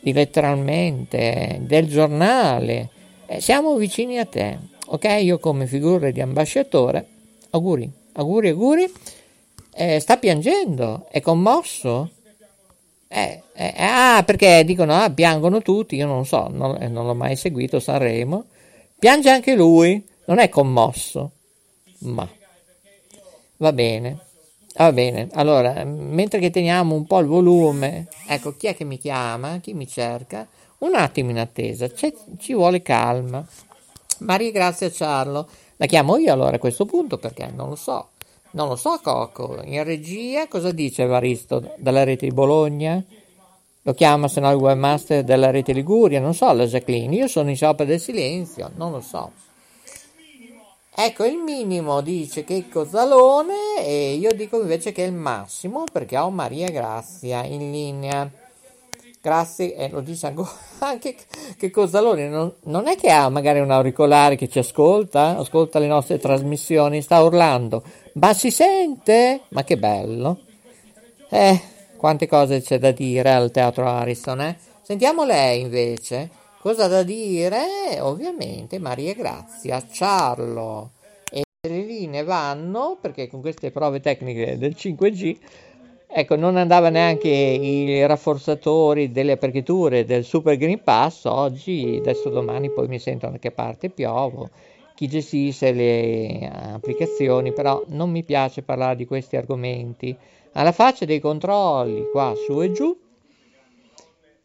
di 0.00 0.12
letteralmente, 0.12 1.60
del 1.62 1.88
giornale. 1.88 2.90
Eh, 3.26 3.40
siamo 3.40 3.76
vicini 3.76 4.18
a 4.18 4.26
te, 4.26 4.58
ok? 4.86 5.04
Io 5.22 5.38
come 5.38 5.66
figura 5.66 6.10
di 6.10 6.20
ambasciatore, 6.20 7.06
auguri, 7.50 7.90
auguri, 8.12 8.48
auguri. 8.50 8.92
Eh, 9.72 9.98
sta 9.98 10.18
piangendo, 10.18 11.06
è 11.10 11.20
commosso? 11.20 12.10
Eh, 13.08 13.42
eh, 13.54 13.74
ah, 13.78 14.22
perché 14.24 14.62
dicono, 14.64 14.94
ah, 14.94 15.10
piangono 15.10 15.62
tutti, 15.62 15.96
io 15.96 16.06
non 16.06 16.26
so, 16.26 16.48
non, 16.48 16.76
eh, 16.80 16.88
non 16.88 17.06
l'ho 17.06 17.14
mai 17.14 17.34
seguito 17.36 17.80
Sanremo. 17.80 18.44
Piange 18.98 19.30
anche 19.30 19.54
lui, 19.54 20.04
non 20.26 20.38
è 20.38 20.48
commosso, 20.50 21.30
ma 22.00 22.28
va 23.56 23.72
bene. 23.72 24.18
Va 24.76 24.92
bene, 24.92 25.28
allora, 25.34 25.84
mentre 25.84 26.40
che 26.40 26.50
teniamo 26.50 26.96
un 26.96 27.06
po' 27.06 27.20
il 27.20 27.26
volume, 27.26 28.08
ecco, 28.26 28.56
chi 28.56 28.66
è 28.66 28.74
che 28.74 28.84
mi 28.84 28.98
chiama, 28.98 29.60
chi 29.60 29.72
mi 29.72 29.86
cerca? 29.86 30.48
Un 30.78 30.94
attimo 30.94 31.30
in 31.30 31.38
attesa, 31.38 31.88
ci 31.92 32.54
vuole 32.54 32.82
calma. 32.82 33.44
Maria 34.18 34.50
Grazia 34.50 34.90
Ciarlo, 34.90 35.48
la 35.76 35.86
chiamo 35.86 36.16
io 36.16 36.32
allora 36.32 36.56
a 36.56 36.58
questo 36.58 36.84
punto 36.84 37.18
perché 37.18 37.50
non 37.54 37.70
lo 37.70 37.76
so. 37.76 38.08
Non 38.52 38.68
lo 38.68 38.76
so, 38.76 39.00
Cocco. 39.02 39.60
In 39.64 39.82
regia 39.82 40.46
cosa 40.46 40.70
dice 40.70 41.02
Evaristo 41.02 41.72
dalla 41.76 42.04
rete 42.04 42.26
di 42.26 42.32
Bologna? 42.32 43.02
Lo 43.82 43.94
chiama 43.94 44.28
se 44.28 44.40
no 44.40 44.50
il 44.50 44.56
webmaster 44.56 45.24
della 45.24 45.50
rete 45.50 45.72
Liguria? 45.72 46.20
Non 46.20 46.34
so, 46.34 46.52
la 46.52 46.64
Jacqueline. 46.64 47.16
Io 47.16 47.26
sono 47.26 47.50
in 47.50 47.56
sciopero 47.56 47.88
del 47.88 48.00
silenzio, 48.00 48.70
non 48.76 48.92
lo 48.92 49.00
so. 49.00 49.32
Ecco, 50.96 51.24
il 51.24 51.38
minimo 51.38 52.00
dice 52.00 52.44
che 52.44 52.56
è 52.56 52.68
Cozzalone 52.68 53.84
e 53.84 54.14
io 54.14 54.32
dico 54.32 54.60
invece 54.60 54.92
che 54.92 55.04
è 55.04 55.08
il 55.08 55.12
massimo 55.12 55.82
perché 55.90 56.16
ho 56.16 56.30
Maria 56.30 56.70
Grazia 56.70 57.42
in 57.42 57.72
linea. 57.72 58.30
Grazie, 59.24 59.74
e 59.74 59.88
lo 59.88 60.02
dice 60.02 60.34
anche 60.80 61.16
che 61.56 61.70
Cozzalone 61.70 62.28
non, 62.28 62.52
non, 62.64 62.86
è 62.88 62.94
che 62.94 63.10
ha 63.10 63.30
magari 63.30 63.58
un 63.58 63.70
auricolare 63.70 64.36
che 64.36 64.50
ci 64.50 64.58
ascolta, 64.58 65.38
ascolta 65.38 65.78
le 65.78 65.86
nostre 65.86 66.18
trasmissioni, 66.18 67.00
sta 67.00 67.22
urlando, 67.22 67.82
ma 68.16 68.34
si 68.34 68.50
sente? 68.50 69.44
Ma 69.48 69.64
che 69.64 69.78
bello! 69.78 70.40
Eh, 71.30 71.58
quante 71.96 72.26
cose 72.26 72.60
c'è 72.60 72.78
da 72.78 72.90
dire 72.90 73.32
al 73.32 73.50
teatro 73.50 73.88
Ariston, 73.88 74.42
eh? 74.42 74.58
Sentiamo 74.82 75.24
lei 75.24 75.62
invece, 75.62 76.28
cosa 76.60 76.86
da 76.86 77.02
dire? 77.02 77.98
Ovviamente 78.00 78.78
Maria 78.78 79.14
Grazia, 79.14 79.82
Ciarlo 79.90 80.90
e 81.30 81.44
le 81.66 81.80
linee 81.80 82.24
vanno, 82.24 82.98
perché 83.00 83.28
con 83.28 83.40
queste 83.40 83.70
prove 83.70 84.00
tecniche 84.00 84.58
del 84.58 84.76
5G 84.78 85.38
Ecco, 86.16 86.36
non 86.36 86.56
andava 86.56 86.90
neanche 86.90 87.28
i 87.28 88.06
rafforzatori 88.06 89.10
delle 89.10 89.32
aperture 89.32 90.04
del 90.04 90.22
Super 90.22 90.56
Green 90.56 90.80
Pass, 90.80 91.24
oggi, 91.24 91.96
adesso 91.98 92.28
domani 92.28 92.70
poi 92.70 92.86
mi 92.86 93.00
sento 93.00 93.26
da 93.26 93.38
che 93.38 93.50
parte 93.50 93.90
piovo, 93.90 94.48
chi 94.94 95.08
gestisce 95.08 95.72
le 95.72 96.48
applicazioni, 96.72 97.52
però 97.52 97.82
non 97.88 98.12
mi 98.12 98.22
piace 98.22 98.62
parlare 98.62 98.94
di 98.94 99.06
questi 99.06 99.34
argomenti. 99.34 100.16
Alla 100.52 100.70
faccia 100.70 101.04
dei 101.04 101.18
controlli 101.18 102.08
qua 102.12 102.32
su 102.36 102.62
e 102.62 102.70
giù, 102.70 102.96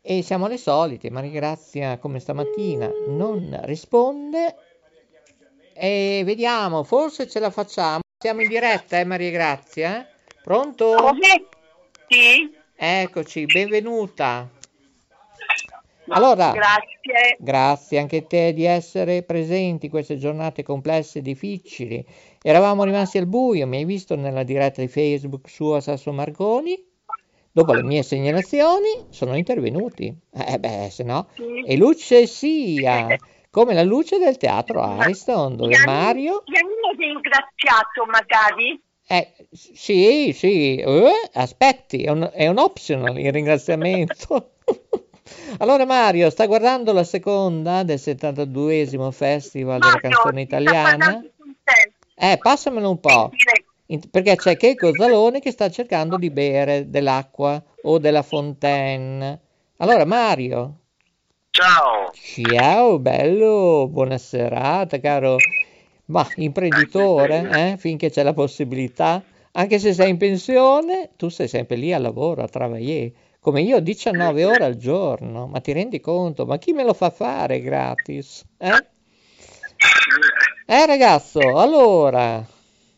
e 0.02 0.24
siamo 0.24 0.48
le 0.48 0.58
solite, 0.58 1.12
Maria 1.12 1.30
Grazia 1.30 2.00
come 2.00 2.20
stamattina 2.20 2.90
non 3.10 3.60
risponde 3.66 4.56
e 5.74 6.24
vediamo, 6.26 6.82
forse 6.82 7.28
ce 7.28 7.40
la 7.40 7.52
facciamo. 7.52 8.00
Siamo 8.18 8.42
in 8.42 8.48
diretta, 8.48 8.98
eh 8.98 9.04
Maria 9.04 9.30
Grazia? 9.30 10.08
Pronto? 10.42 10.96
Sì. 11.22 11.58
Sì. 12.10 12.52
Eccoci, 12.76 13.46
benvenuta. 13.46 14.50
Allora, 16.08 16.52
grazie. 16.52 17.38
Grazie 17.38 18.00
anche 18.00 18.18
a 18.18 18.24
te 18.24 18.54
di 18.54 18.66
essere 18.66 19.22
presenti 19.22 19.86
in 19.86 19.92
queste 19.92 20.18
giornate 20.18 20.64
complesse 20.64 21.20
e 21.20 21.22
difficili. 21.22 22.04
Eravamo 22.42 22.84
rimasti 22.84 23.20
al 23.20 23.28
buio, 23.28 23.68
mi 23.68 23.78
hai 23.78 23.86
visto 23.86 24.16
nella 24.16 24.44
diretta 24.44 24.82
di 24.82 24.88
Facebook 24.88 25.48
su 25.48 25.80
Sasso 25.80 26.12
Marconi? 26.12 26.88
dopo 27.52 27.74
le 27.74 27.84
mie 27.84 28.04
segnalazioni, 28.04 29.08
sono 29.10 29.36
intervenuti. 29.36 30.16
Eh 30.34 30.60
beh, 30.60 30.90
se 30.90 31.04
no... 31.04 31.28
Sì. 31.36 31.64
E 31.66 31.78
luce 31.78 32.26
sia, 32.26 33.08
come 33.50 33.74
la 33.74 33.84
luce 33.84 34.18
del 34.18 34.38
teatro 34.38 34.82
Ariston, 34.82 35.56
dove 35.56 35.78
Mario... 35.86 36.44
Mi 36.48 36.58
hanno 36.58 36.98
ringraziato 36.98 38.06
magari? 38.06 38.82
Eh, 39.12 39.34
sì, 39.52 40.32
sì, 40.36 40.76
eh, 40.76 41.30
aspetti, 41.34 42.04
è 42.04 42.12
un, 42.12 42.30
è 42.32 42.46
un 42.46 42.60
optional 42.60 43.18
il 43.18 43.32
ringraziamento. 43.32 44.52
Allora 45.60 45.86
Mario, 45.86 46.30
sta 46.30 46.46
guardando 46.46 46.92
la 46.92 47.04
seconda 47.04 47.84
del 47.84 47.98
72esimo 47.98 49.12
Festival 49.12 49.80
della 49.80 49.94
Mario, 49.94 50.10
canzone 50.10 50.40
mi 50.42 50.46
sta 50.46 50.58
italiana? 50.58 51.24
Eh, 52.16 52.38
passamelo 52.40 52.90
un 52.90 53.00
po'. 53.00 53.32
Perché 54.12 54.36
c'è 54.36 54.58
Checo 54.58 54.94
Zalone 54.96 55.40
che 55.40 55.52
sta 55.52 55.70
cercando 55.70 56.18
di 56.18 56.30
bere 56.30 56.90
dell'acqua 56.90 57.62
o 57.84 57.98
della 57.98 58.24
fontaine. 58.24 59.40
Allora 59.78 60.06
Mario, 60.06 60.80
Ciao, 61.52 62.12
ciao 62.14 63.00
bello, 63.00 63.88
buona 63.90 64.20
serata 64.20 65.00
caro, 65.00 65.38
ma 66.10 66.28
imprenditore, 66.36 67.50
eh, 67.50 67.78
finché 67.78 68.10
c'è 68.10 68.24
la 68.24 68.34
possibilità, 68.34 69.22
anche 69.54 69.80
se 69.80 69.94
sei 69.94 70.10
in 70.10 70.18
pensione, 70.18 71.12
tu 71.16 71.30
sei 71.30 71.48
sempre 71.48 71.76
lì 71.76 71.94
al 71.94 72.02
lavoro, 72.02 72.44
a 72.44 72.48
travagliare, 72.48 73.12
come 73.40 73.62
io 73.62 73.80
19 73.80 74.46
ore 74.46 74.66
al 74.66 74.76
giorno, 74.76 75.48
ma 75.48 75.60
ti 75.62 75.72
rendi 75.72 76.00
conto? 76.00 76.46
Ma 76.46 76.58
chi 76.58 76.74
me 76.74 76.84
lo 76.84 76.94
fa 76.94 77.10
fare 77.10 77.62
gratis? 77.62 78.44
Eh? 78.58 78.86
Eh 80.66 80.86
ragazzo, 80.86 81.58
allora, 81.58 82.46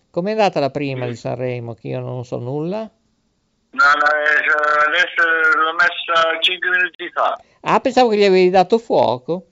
com'è 0.10 0.32
andata 0.32 0.60
la 0.60 0.72
prima 0.72 1.06
di 1.06 1.16
Sanremo? 1.16 1.74
Che 1.74 1.88
io 1.90 2.00
non 2.00 2.26
so 2.26 2.38
nulla. 2.38 2.80
No, 2.80 3.84
no, 3.84 4.06
eh, 4.06 4.88
adesso 4.88 5.58
l'ho 5.58 5.74
messa 5.74 6.40
5 6.42 6.70
minuti 6.70 7.10
fa. 7.14 7.40
Ah, 7.62 7.80
pensavo 7.80 8.10
che 8.10 8.18
gli 8.18 8.26
avevi 8.26 8.50
dato 8.50 8.78
fuoco. 8.78 9.51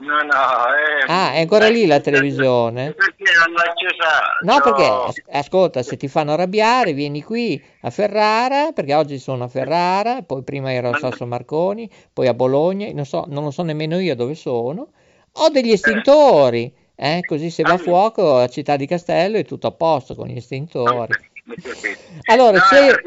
No, 0.00 0.16
no, 0.22 0.32
eh, 0.32 1.04
Ah, 1.06 1.32
è 1.34 1.40
ancora 1.40 1.68
lì 1.68 1.84
la 1.86 2.00
televisione? 2.00 2.94
Perché 2.94 3.32
non 3.38 3.52
l'ho 3.52 3.60
accesa? 3.60 4.38
No, 4.42 4.60
perché 4.62 4.84
as- 4.86 5.22
ascolta, 5.44 5.82
se 5.82 5.98
ti 5.98 6.08
fanno 6.08 6.32
arrabbiare, 6.32 6.94
vieni 6.94 7.22
qui 7.22 7.62
a 7.82 7.90
Ferrara, 7.90 8.72
perché 8.72 8.94
oggi 8.94 9.18
sono 9.18 9.44
a 9.44 9.48
Ferrara, 9.48 10.22
poi 10.22 10.42
prima 10.42 10.72
ero 10.72 10.88
a 10.90 10.96
Sasso 10.96 11.26
Marconi, 11.26 11.90
poi 12.12 12.28
a 12.28 12.34
Bologna, 12.34 12.90
non 12.92 13.04
so, 13.04 13.26
non 13.28 13.44
lo 13.44 13.50
so 13.50 13.62
nemmeno 13.62 13.98
io 14.00 14.16
dove 14.16 14.34
sono. 14.34 14.92
Ho 15.32 15.48
degli 15.50 15.70
estintori, 15.72 16.74
eh, 16.94 17.22
così 17.26 17.50
se 17.50 17.62
va 17.62 17.74
a 17.74 17.78
fuoco 17.78 18.38
a 18.38 18.48
Città 18.48 18.76
di 18.76 18.86
Castello 18.86 19.36
è 19.36 19.44
tutto 19.44 19.66
a 19.66 19.72
posto 19.72 20.14
con 20.14 20.28
gli 20.28 20.36
estintori. 20.36 21.14
Allora, 22.26 22.58
no, 22.58 22.64
se- 22.64 23.00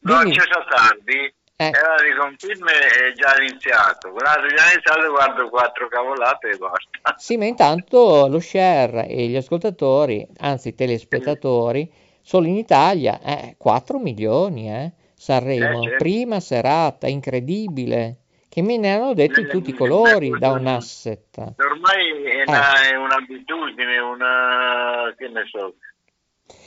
l'ho 0.00 0.18
dimmi. 0.18 0.36
accesa 0.36 0.64
tardi. 0.68 1.34
Eh. 1.60 1.64
E 1.64 1.76
allora 1.76 2.32
film 2.36 2.68
è 2.68 3.12
già 3.14 3.34
iniziato. 3.42 4.10
Guarda, 4.10 4.46
già 4.46 4.70
iniziato, 4.72 5.10
guardo 5.10 5.48
quattro 5.48 5.88
cavolate 5.88 6.50
e 6.50 6.56
basta. 6.56 7.14
Sì, 7.18 7.36
ma 7.36 7.46
intanto 7.46 8.28
lo 8.28 8.38
share 8.38 9.08
e 9.08 9.26
gli 9.26 9.34
ascoltatori, 9.34 10.24
anzi 10.38 10.76
telespettatori, 10.76 11.90
solo 12.22 12.46
in 12.46 12.54
Italia, 12.54 13.18
eh, 13.20 13.56
4 13.58 13.98
milioni, 13.98 14.70
eh, 14.70 14.92
Sanremo, 15.14 15.80
Eh, 15.80 15.88
certo. 15.88 16.04
prima 16.04 16.38
serata, 16.38 17.08
incredibile, 17.08 18.18
che 18.48 18.62
me 18.62 18.76
ne 18.76 18.94
hanno 18.94 19.14
detto 19.14 19.40
di 19.40 19.48
tutti 19.48 19.70
i 19.70 19.74
colori 19.74 20.38
da 20.38 20.52
un 20.52 20.64
asset. 20.68 21.54
Ormai 21.56 22.22
è, 22.22 22.44
una- 22.46 22.82
è 22.88 22.94
un'abitudine, 22.94 23.98
una... 23.98 25.12
che 25.16 25.26
ne 25.26 25.42
so. 25.50 25.74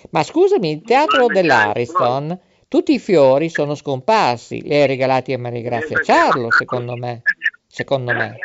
Ma 0.09 0.21
scusami, 0.21 0.69
il 0.69 0.81
teatro 0.81 1.27
dell'Ariston, 1.27 2.37
tutti 2.71 2.93
i 2.93 2.99
fiori 2.99 3.49
sono 3.49 3.75
scomparsi, 3.75 4.61
li 4.61 4.73
hai 4.73 4.87
regalati 4.87 5.33
a 5.33 5.37
Maria 5.37 5.61
Grazia 5.61 6.01
Ciarlo, 6.01 6.49
secondo 6.51 6.95
me, 6.95 7.21
secondo 7.67 8.13
me. 8.13 8.37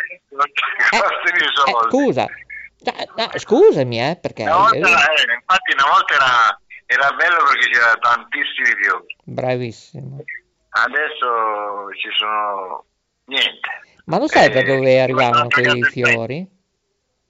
Eh, 0.90 0.96
eh, 0.96 1.02
soldi. 1.54 1.88
scusa, 1.88 2.26
No, 2.26 2.92
no, 3.22 3.38
scusami, 3.38 4.00
eh, 4.00 4.18
perché... 4.20 4.42
Una 4.42 4.56
volta, 4.56 4.76
eh, 4.76 5.32
infatti 5.32 5.72
una 5.74 5.90
volta 5.92 6.14
era, 6.14 6.60
era 6.86 7.12
bello 7.12 7.36
perché 7.36 7.68
c'era 7.70 7.94
tantissimi 8.00 8.82
fiori. 8.82 9.16
Bravissimo. 9.22 10.24
Adesso 10.70 11.94
ci 12.00 12.08
sono 12.18 12.84
niente. 13.26 13.68
Ma 14.06 14.18
lo 14.18 14.26
sai 14.26 14.50
da 14.50 14.58
Eh, 14.58 14.64
dove 14.64 15.00
arrivavano 15.00 15.46
quei 15.46 15.84
fiori? 15.84 16.38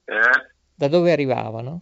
Eh? 0.05 0.49
Da 0.75 0.89
dove 0.89 1.13
arrivavano? 1.13 1.81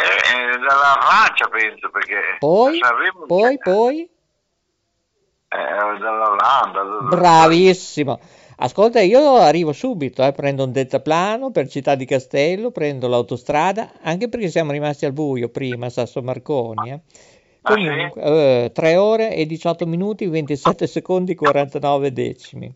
Eh, 0.00 0.54
eh, 0.54 0.58
dalla 0.58 0.96
Francia 1.00 1.48
penso 1.48 1.90
perché 1.90 2.16
Poi, 2.38 2.78
Sanremo 2.78 3.26
poi, 3.26 3.56
c'è- 3.58 3.62
poi? 3.62 4.08
eh, 5.48 5.98
dall'Olanda. 5.98 6.82
da- 6.82 7.16
Bravissimo. 7.16 8.18
Ascolta, 8.62 9.00
io 9.00 9.36
arrivo 9.36 9.72
subito, 9.72 10.22
eh, 10.22 10.32
prendo 10.32 10.64
un 10.64 10.72
deltaplano 10.72 11.50
per 11.50 11.68
Città 11.68 11.94
di 11.94 12.04
Castello, 12.04 12.70
prendo 12.70 13.08
l'autostrada, 13.08 13.92
anche 14.02 14.28
perché 14.28 14.48
siamo 14.48 14.72
rimasti 14.72 15.06
al 15.06 15.12
buio 15.12 15.48
prima 15.48 15.86
a 15.86 15.90
Sasso 15.90 16.22
Marconi. 16.22 16.90
eh. 16.90 17.00
Ah, 17.62 17.74
sì? 17.74 17.84
Comunque, 17.88 18.22
eh, 18.22 18.70
3 18.72 18.96
ore 18.96 19.34
e 19.34 19.46
18 19.46 19.86
minuti, 19.86 20.26
27 20.26 20.86
secondi, 20.86 21.34
49 21.34 22.12
decimi. 22.12 22.72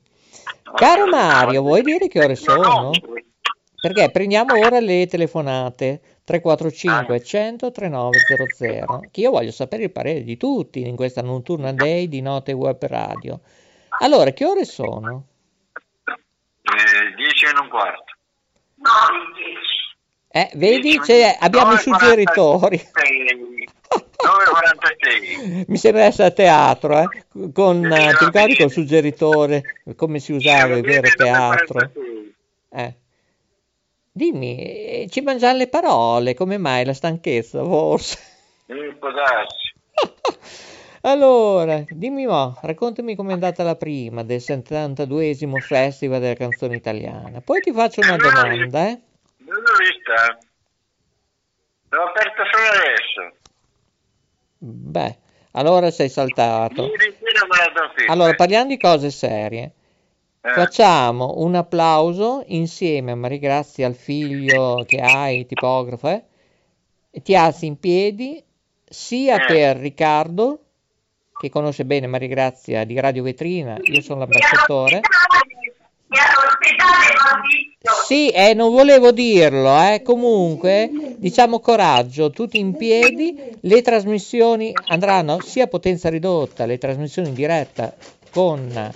Caro 0.74 1.06
Mario, 1.06 1.60
vuoi 1.62 1.82
dire 1.82 2.08
che 2.08 2.20
ore 2.20 2.34
sono? 2.34 2.90
Perché 3.84 4.10
prendiamo 4.10 4.58
ora 4.58 4.80
le 4.80 5.06
telefonate 5.06 6.00
345 6.24 7.22
100 7.22 7.70
3900 7.70 9.00
che 9.10 9.20
io 9.20 9.30
voglio 9.30 9.50
sapere 9.50 9.82
il 9.82 9.90
parere 9.90 10.24
di 10.24 10.38
tutti 10.38 10.80
in 10.88 10.96
questa 10.96 11.20
notturna 11.20 11.70
day 11.70 12.08
di 12.08 12.22
Note 12.22 12.52
Web 12.52 12.82
Radio. 12.86 13.40
Allora, 14.00 14.30
che 14.30 14.46
ore 14.46 14.64
sono? 14.64 15.26
Eh, 16.06 17.14
10 17.14 17.44
e 17.44 17.48
un 17.60 17.68
quarto. 17.68 18.14
Eh, 20.30 20.50
vedi, 20.54 20.98
c'è- 21.00 21.36
abbiamo 21.38 21.72
i 21.72 21.74
9:46. 21.74 21.82
suggeritori. 21.82 22.80
9.46. 24.24 25.64
Mi 25.68 25.76
sembra 25.76 26.04
essere 26.04 26.28
a 26.28 26.30
teatro, 26.30 26.98
eh? 26.98 27.06
Con, 27.52 27.84
eh, 27.84 28.14
ti 28.18 28.24
ricordi 28.24 28.56
col 28.56 28.70
suggeritore, 28.70 29.62
come 29.94 30.20
si 30.20 30.32
usava 30.32 30.74
il 30.74 30.82
vero 30.82 31.06
teatro? 31.14 31.80
9:46. 31.80 32.34
Eh. 32.70 32.94
Dimmi, 34.16 34.56
eh, 34.56 35.06
ci 35.10 35.22
mangiano 35.22 35.58
le 35.58 35.66
parole, 35.66 36.34
come 36.34 36.56
mai 36.56 36.84
la 36.84 36.92
stanchezza, 36.92 37.64
forse? 37.64 38.16
Eh, 38.66 38.94
può 38.94 39.10
darsi. 39.10 39.72
Allora, 41.06 41.82
dimmi 41.86 42.24
mo, 42.24 42.56
raccontami 42.62 43.14
com'è 43.14 43.32
andata 43.32 43.62
la 43.62 43.74
prima 43.74 44.22
del 44.22 44.38
72esimo 44.38 45.58
Festival 45.58 46.18
della 46.18 46.34
canzone 46.34 46.76
italiana. 46.76 47.42
Poi 47.42 47.60
ti 47.60 47.72
faccio 47.72 48.00
una 48.00 48.16
domanda, 48.16 48.86
eh? 48.86 49.00
Non 49.36 49.56
l'ho 49.60 49.76
vista. 49.78 50.38
L'ho 51.90 52.04
aperta 52.04 52.42
solo 52.50 52.66
adesso. 52.68 53.36
Beh, 54.56 55.18
allora 55.50 55.90
sei 55.90 56.08
saltato. 56.08 56.88
Allora, 58.06 58.32
parliamo 58.32 58.68
di 58.68 58.78
cose 58.78 59.10
serie. 59.10 59.72
Eh, 60.46 60.52
Facciamo 60.52 61.36
un 61.38 61.54
applauso 61.54 62.42
insieme 62.48 63.12
a 63.12 63.16
Maria 63.16 63.38
Grazia, 63.38 63.86
al 63.86 63.94
figlio 63.94 64.84
che 64.86 65.00
hai, 65.00 65.46
tipografo, 65.46 66.08
eh? 66.10 66.22
E 67.10 67.22
ti 67.22 67.34
alzi 67.34 67.64
in 67.64 67.78
piedi 67.78 68.42
sia 68.84 69.36
Eh. 69.36 69.46
per 69.46 69.76
Riccardo, 69.78 70.58
che 71.40 71.48
conosce 71.48 71.86
bene 71.86 72.06
Maria 72.08 72.28
Grazia 72.28 72.84
di 72.84 73.00
Radio 73.00 73.22
Vetrina, 73.22 73.78
io 73.80 74.02
sono 74.02 74.18
l'ambasciatore. 74.20 75.00
Sì, 78.06 78.28
eh, 78.28 78.52
non 78.52 78.70
volevo 78.70 79.12
dirlo, 79.12 79.80
eh. 79.80 80.02
Comunque, 80.04 80.90
diciamo 81.16 81.58
coraggio, 81.60 82.28
tutti 82.30 82.58
in 82.58 82.76
piedi, 82.76 83.34
le 83.60 83.80
trasmissioni 83.80 84.72
andranno 84.88 85.40
sia 85.40 85.64
a 85.64 85.68
potenza 85.68 86.10
ridotta, 86.10 86.66
le 86.66 86.76
trasmissioni 86.76 87.28
in 87.28 87.34
diretta 87.34 87.94
con 88.30 88.92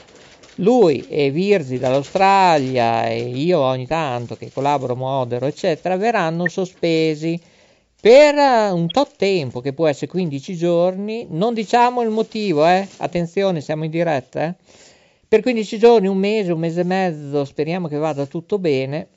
lui 0.58 1.06
e 1.08 1.30
Virzi 1.30 1.78
dall'Australia 1.78 3.06
e 3.08 3.28
io 3.28 3.60
ogni 3.60 3.86
tanto 3.86 4.36
che 4.36 4.50
collaboro, 4.52 4.96
modero, 4.96 5.46
eccetera, 5.46 5.96
verranno 5.96 6.48
sospesi 6.48 7.40
per 8.00 8.34
eh, 8.36 8.70
un 8.70 8.86
tot 8.88 9.16
tempo, 9.16 9.60
che 9.60 9.72
può 9.72 9.86
essere 9.86 10.06
15 10.06 10.56
giorni, 10.56 11.26
non 11.30 11.52
diciamo 11.54 12.02
il 12.02 12.10
motivo, 12.10 12.66
eh. 12.66 12.86
Attenzione, 12.98 13.60
siamo 13.60 13.84
in 13.84 13.90
diretta, 13.90 14.44
eh. 14.46 14.54
Per 15.28 15.42
15 15.42 15.78
giorni, 15.78 16.06
un 16.06 16.16
mese, 16.16 16.52
un 16.52 16.60
mese 16.60 16.80
e 16.80 16.84
mezzo, 16.84 17.44
speriamo 17.44 17.88
che 17.88 17.96
vada 17.96 18.24
tutto 18.26 18.58
bene. 18.58 19.08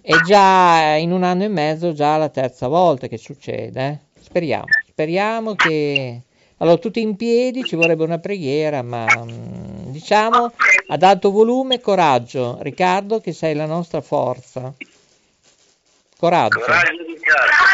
E 0.00 0.14
già 0.24 0.94
in 0.96 1.12
un 1.12 1.22
anno 1.22 1.44
e 1.44 1.48
mezzo, 1.48 1.92
già 1.92 2.16
la 2.16 2.30
terza 2.30 2.68
volta 2.68 3.06
che 3.08 3.18
succede. 3.18 3.86
eh. 3.86 3.98
Speriamo, 4.20 4.64
speriamo 4.86 5.54
che... 5.54 6.22
Allora, 6.58 6.76
tutti 6.78 7.00
in 7.00 7.16
piedi, 7.16 7.62
ci 7.64 7.76
vorrebbe 7.76 8.04
una 8.04 8.18
preghiera, 8.18 8.82
ma 8.82 9.06
mm, 9.06 9.90
diciamo 9.90 10.52
ad 10.88 11.02
alto 11.02 11.30
volume, 11.30 11.80
coraggio. 11.80 12.58
Riccardo, 12.60 13.20
che 13.20 13.32
sei 13.32 13.54
la 13.54 13.66
nostra 13.66 14.00
forza. 14.00 14.72
Coraggio. 16.18 16.58
Coraggio 16.58 17.04
di 17.04 17.18
casa. 17.20 17.68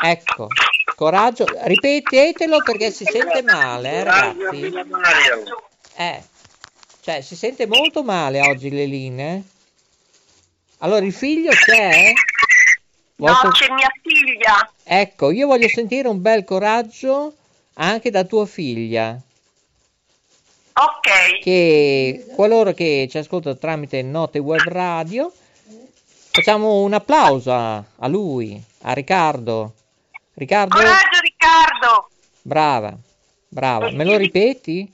Ecco, 0.00 0.46
coraggio, 0.94 1.44
ripetetelo 1.64 2.62
perché 2.62 2.92
si 2.92 3.04
sente 3.04 3.42
male, 3.42 3.90
eh, 3.90 4.04
ragazzi. 4.04 4.72
Eh, 5.96 6.22
cioè 7.00 7.20
si 7.20 7.34
sente 7.34 7.66
molto 7.66 8.04
male 8.04 8.40
oggi 8.40 8.70
le 8.70 8.86
linee. 8.86 9.42
Allora 10.78 11.04
il 11.04 11.12
figlio 11.12 11.50
c'è? 11.50 12.12
No, 13.20 13.26
Vostro- 13.26 13.50
c'è 13.50 13.72
mia 13.72 13.90
figlia. 14.00 14.70
Ecco, 14.84 15.30
io 15.32 15.46
voglio 15.48 15.68
sentire 15.68 16.06
un 16.08 16.20
bel 16.22 16.44
coraggio 16.44 17.34
anche 17.74 18.10
da 18.10 18.22
tua 18.24 18.46
figlia, 18.46 19.18
Ok. 20.74 21.38
che 21.40 22.26
coloro 22.36 22.72
che 22.72 23.08
ci 23.10 23.18
ascoltano 23.18 23.56
tramite 23.58 24.02
Note 24.02 24.38
Web 24.38 24.62
Radio, 24.68 25.32
facciamo 26.30 26.82
un 26.82 26.92
applauso 26.92 27.52
a, 27.52 27.76
a 27.96 28.06
lui, 28.06 28.60
a 28.82 28.92
Riccardo. 28.92 29.74
Riccardo, 30.34 30.76
Coraggio 30.76 31.20
Riccardo. 31.20 32.08
brava, 32.42 32.96
brava. 33.48 33.90
Me 33.90 34.04
lo 34.04 34.16
ripeti? 34.16 34.92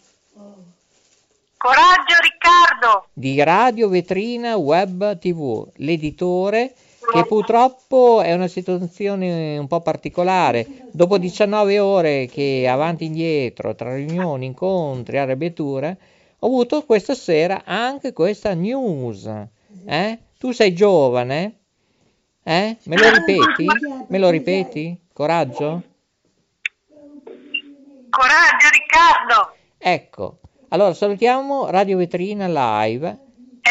Coraggio 1.59 2.17
Riccardo. 2.23 3.07
Di 3.13 3.43
Radio 3.43 3.89
Vetrina 3.89 4.57
Web 4.57 5.19
TV, 5.19 5.67
l'editore 5.77 6.75
che 7.13 7.25
purtroppo 7.27 8.23
è 8.23 8.33
una 8.33 8.49
situazione 8.49 9.59
un 9.59 9.67
po' 9.67 9.81
particolare. 9.81 10.67
Dopo 10.91 11.19
19 11.19 11.79
ore 11.79 12.27
che 12.27 12.67
avanti 12.69 13.05
e 13.05 13.07
indietro, 13.07 13.75
tra 13.75 13.95
riunioni, 13.95 14.47
incontri, 14.47 15.19
arrabbiature, 15.19 15.99
ho 16.39 16.47
avuto 16.47 16.85
questa 16.85 17.15
sera 17.15 17.63
anche 17.65 18.13
questa 18.13 18.55
news. 18.55 19.31
Eh? 19.87 20.19
Tu 20.39 20.53
sei 20.53 20.75
giovane? 20.75 21.59
Eh? 22.43 22.77
Me 22.85 22.97
lo 22.97 23.11
ripeti? 23.11 23.67
Me 24.09 24.19
lo 24.19 24.31
ripeti? 24.31 24.99
Coraggio? 25.13 25.83
Coraggio 28.11 28.69
Riccardo. 28.71 29.55
Ecco, 29.79 30.39
allora 30.69 30.95
salutiamo 30.95 31.71
Radio 31.71 31.97
Vetrina 31.97 32.47
Live. 32.47 33.24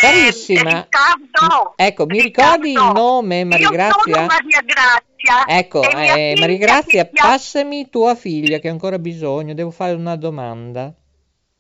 Carissima, 0.04 0.70
Riccardo. 0.70 1.74
ecco, 1.78 2.06
mi 2.06 2.22
ricordi 2.22 2.72
il 2.72 2.78
Riccardo, 2.78 3.00
nome, 3.00 3.44
Maria 3.46 3.70
Grazia? 3.70 4.26
Maria 4.26 4.62
Grazia. 4.62 5.48
Ecco, 5.48 5.82
eh, 5.82 6.36
Maria 6.38 6.58
Grazia, 6.58 7.08
chiama- 7.08 7.30
passami 7.30 7.90
tua 7.90 8.14
figlia 8.14 8.60
che 8.60 8.68
ha 8.68 8.72
ancora 8.72 9.00
bisogno, 9.00 9.54
devo 9.54 9.72
fare 9.72 9.94
una 9.94 10.18
domanda. 10.18 10.94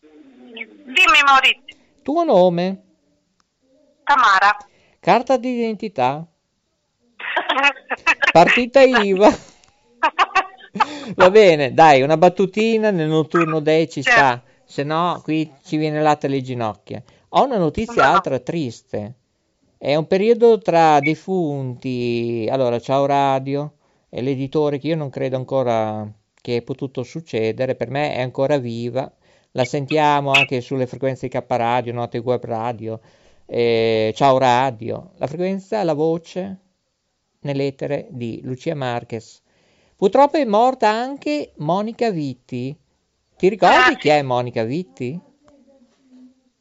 Dimmi 0.01 1.21
Maurizio. 1.25 1.77
Tuo 2.01 2.25
nome, 2.25 2.81
Tamara. 4.03 4.57
carta 4.99 5.37
d'identità, 5.37 6.27
partita 8.33 8.81
IVA. 8.81 9.29
Va 11.15 11.29
bene, 11.29 11.73
dai, 11.73 12.01
una 12.01 12.17
battutina 12.17 12.91
nel 12.91 13.07
notturno 13.07 13.59
dei 13.61 13.89
ci 13.89 14.01
sta, 14.01 14.41
se 14.65 14.83
no 14.83 15.21
qui 15.23 15.49
ci 15.63 15.77
viene 15.77 16.01
latte 16.01 16.25
alle 16.25 16.41
ginocchia. 16.41 17.01
Ho 17.35 17.43
una 17.45 17.57
notizia 17.57 18.03
No. 18.09 18.15
altra 18.15 18.39
triste. 18.39 19.15
È 19.77 19.95
un 19.95 20.05
periodo 20.07 20.59
tra 20.59 20.99
defunti. 20.99 22.47
Allora, 22.49 22.79
ciao 22.79 23.05
Radio, 23.05 23.73
è 24.09 24.21
l'editore 24.21 24.77
che 24.77 24.87
io 24.87 24.95
non 24.95 25.09
credo 25.09 25.35
ancora 25.35 26.09
che 26.41 26.57
è 26.57 26.61
potuto 26.61 27.03
succedere, 27.03 27.75
per 27.75 27.89
me 27.89 28.13
è 28.13 28.21
ancora 28.21 28.57
viva. 28.57 29.11
La 29.51 29.65
sentiamo 29.65 30.31
anche 30.31 30.61
sulle 30.61 30.87
frequenze 30.87 31.27
di 31.27 31.37
K 31.37 31.43
Radio, 31.47 31.93
Note 31.93 32.17
Web 32.19 32.43
Radio, 32.45 32.99
eh, 33.45 34.11
Ciao 34.15 34.37
Radio. 34.37 35.11
La 35.17 35.27
frequenza, 35.27 35.83
la 35.83 35.93
voce 35.93 36.57
nell'etere 37.41 38.07
di 38.09 38.41
Lucia 38.43 38.75
Marquez. 38.75 39.41
Purtroppo 39.95 40.37
è 40.37 40.45
morta 40.45 40.89
anche 40.89 41.53
Monica 41.57 42.09
Vitti. 42.09 42.75
Ti 43.37 43.47
ricordi 43.49 43.93
Ah. 43.93 43.95
chi 43.97 44.09
è 44.09 44.21
Monica 44.21 44.63
Vitti? 44.63 45.19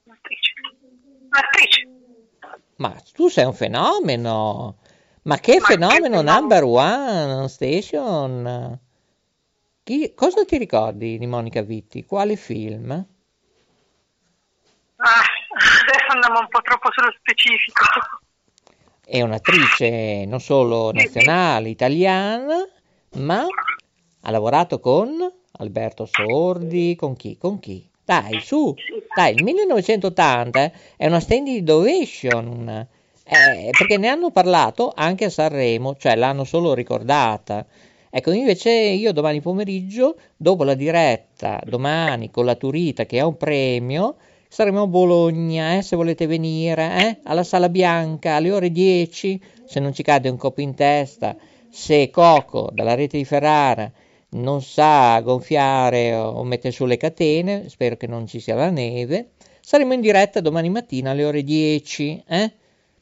Attrice. 0.09 0.53
Attrice. 1.31 1.89
Ma 2.83 3.01
tu 3.15 3.29
sei 3.29 3.45
un 3.45 3.55
fenomeno! 3.55 4.79
Ma 5.23 5.39
che 5.39 5.61
Ma 5.61 5.67
che 5.69 5.75
fenomeno 5.75 6.17
fenomeno? 6.17 6.33
number 6.33 6.65
one 6.65 7.49
station! 7.49 8.81
Chi- 9.85 10.13
cosa 10.17 10.45
ti 10.45 10.59
ricordi 10.59 11.17
di 11.17 11.27
Monica 11.29 11.63
Vitti? 11.63 12.05
Quale 12.05 12.35
film? 12.35 12.91
Ah, 14.97 15.23
adesso 15.81 16.13
andiamo 16.13 16.41
un 16.41 16.49
po' 16.49 16.61
troppo 16.63 16.89
sullo 16.91 17.15
specifico. 17.21 17.85
È 19.05 19.21
un'attrice 19.23 20.25
non 20.27 20.41
solo 20.41 20.91
nazionale, 20.91 21.69
italiana, 21.69 22.67
ma 23.19 23.45
ha 24.23 24.31
lavorato 24.33 24.81
con 24.81 25.11
Alberto 25.59 26.05
Sordi, 26.05 26.97
con 26.97 27.15
chi? 27.15 27.39
Con 27.39 27.61
chi? 27.61 27.89
Dai, 28.05 28.41
su, 28.41 28.75
dai, 29.15 29.35
il 29.35 29.45
1980 29.45 30.73
è 30.97 31.07
una 31.07 31.21
standing 31.21 31.69
ovation, 31.69 32.87
eh, 33.25 33.71
perché 33.71 33.97
ne 33.97 34.09
hanno 34.09 34.31
parlato 34.33 34.93
anche 34.95 35.27
a 35.27 35.31
Sanremo, 35.31 35.95
cioè 35.97 36.17
l'hanno 36.17 36.43
solo 36.43 36.75
ricordata. 36.75 37.65
Ecco, 38.11 38.33
invece 38.33 38.71
io 38.71 39.13
domani 39.13 39.41
pomeriggio, 39.41 40.17
dopo 40.37 40.65
la 40.65 40.75
diretta, 40.75 41.61
domani 41.65 42.31
con 42.31 42.45
la 42.45 42.57
Turita 42.57 43.07
che 43.07 43.21
ha 43.21 43.27
un 43.27 43.37
premio, 43.37 44.17
saremo 44.49 44.83
a 44.83 44.87
Bologna, 44.89 45.77
eh, 45.77 45.83
se 45.83 45.95
volete 45.95 46.27
venire, 46.27 46.99
eh, 46.99 47.19
alla 47.23 47.45
Sala 47.45 47.69
Bianca 47.69 48.35
alle 48.35 48.51
ore 48.51 48.73
10, 48.73 49.41
se 49.65 49.79
non 49.79 49.95
ci 49.95 50.03
cade 50.03 50.29
un 50.29 50.37
colpo 50.37 50.61
in 50.61 50.75
testa, 50.75 51.37
se 51.71 52.11
Coco 52.11 52.69
dalla 52.73 52.95
rete 52.95 53.17
di 53.17 53.25
Ferrara 53.25 53.91
non 54.33 54.63
sa 54.63 55.21
gonfiare 55.21 56.15
o 56.15 56.43
mettere 56.45 56.73
sulle 56.73 56.97
catene, 56.97 57.69
spero 57.69 57.97
che 57.97 58.07
non 58.07 58.27
ci 58.27 58.41
sia 58.41 58.55
la 58.55 58.71
neve, 58.71 59.31
saremo 59.61 59.93
in 59.93 60.01
diretta 60.01 60.41
domani 60.41 60.71
mattina 60.71 61.11
alle 61.11 61.25
ore 61.25 61.43
10, 61.43 62.25
eh? 62.27 62.53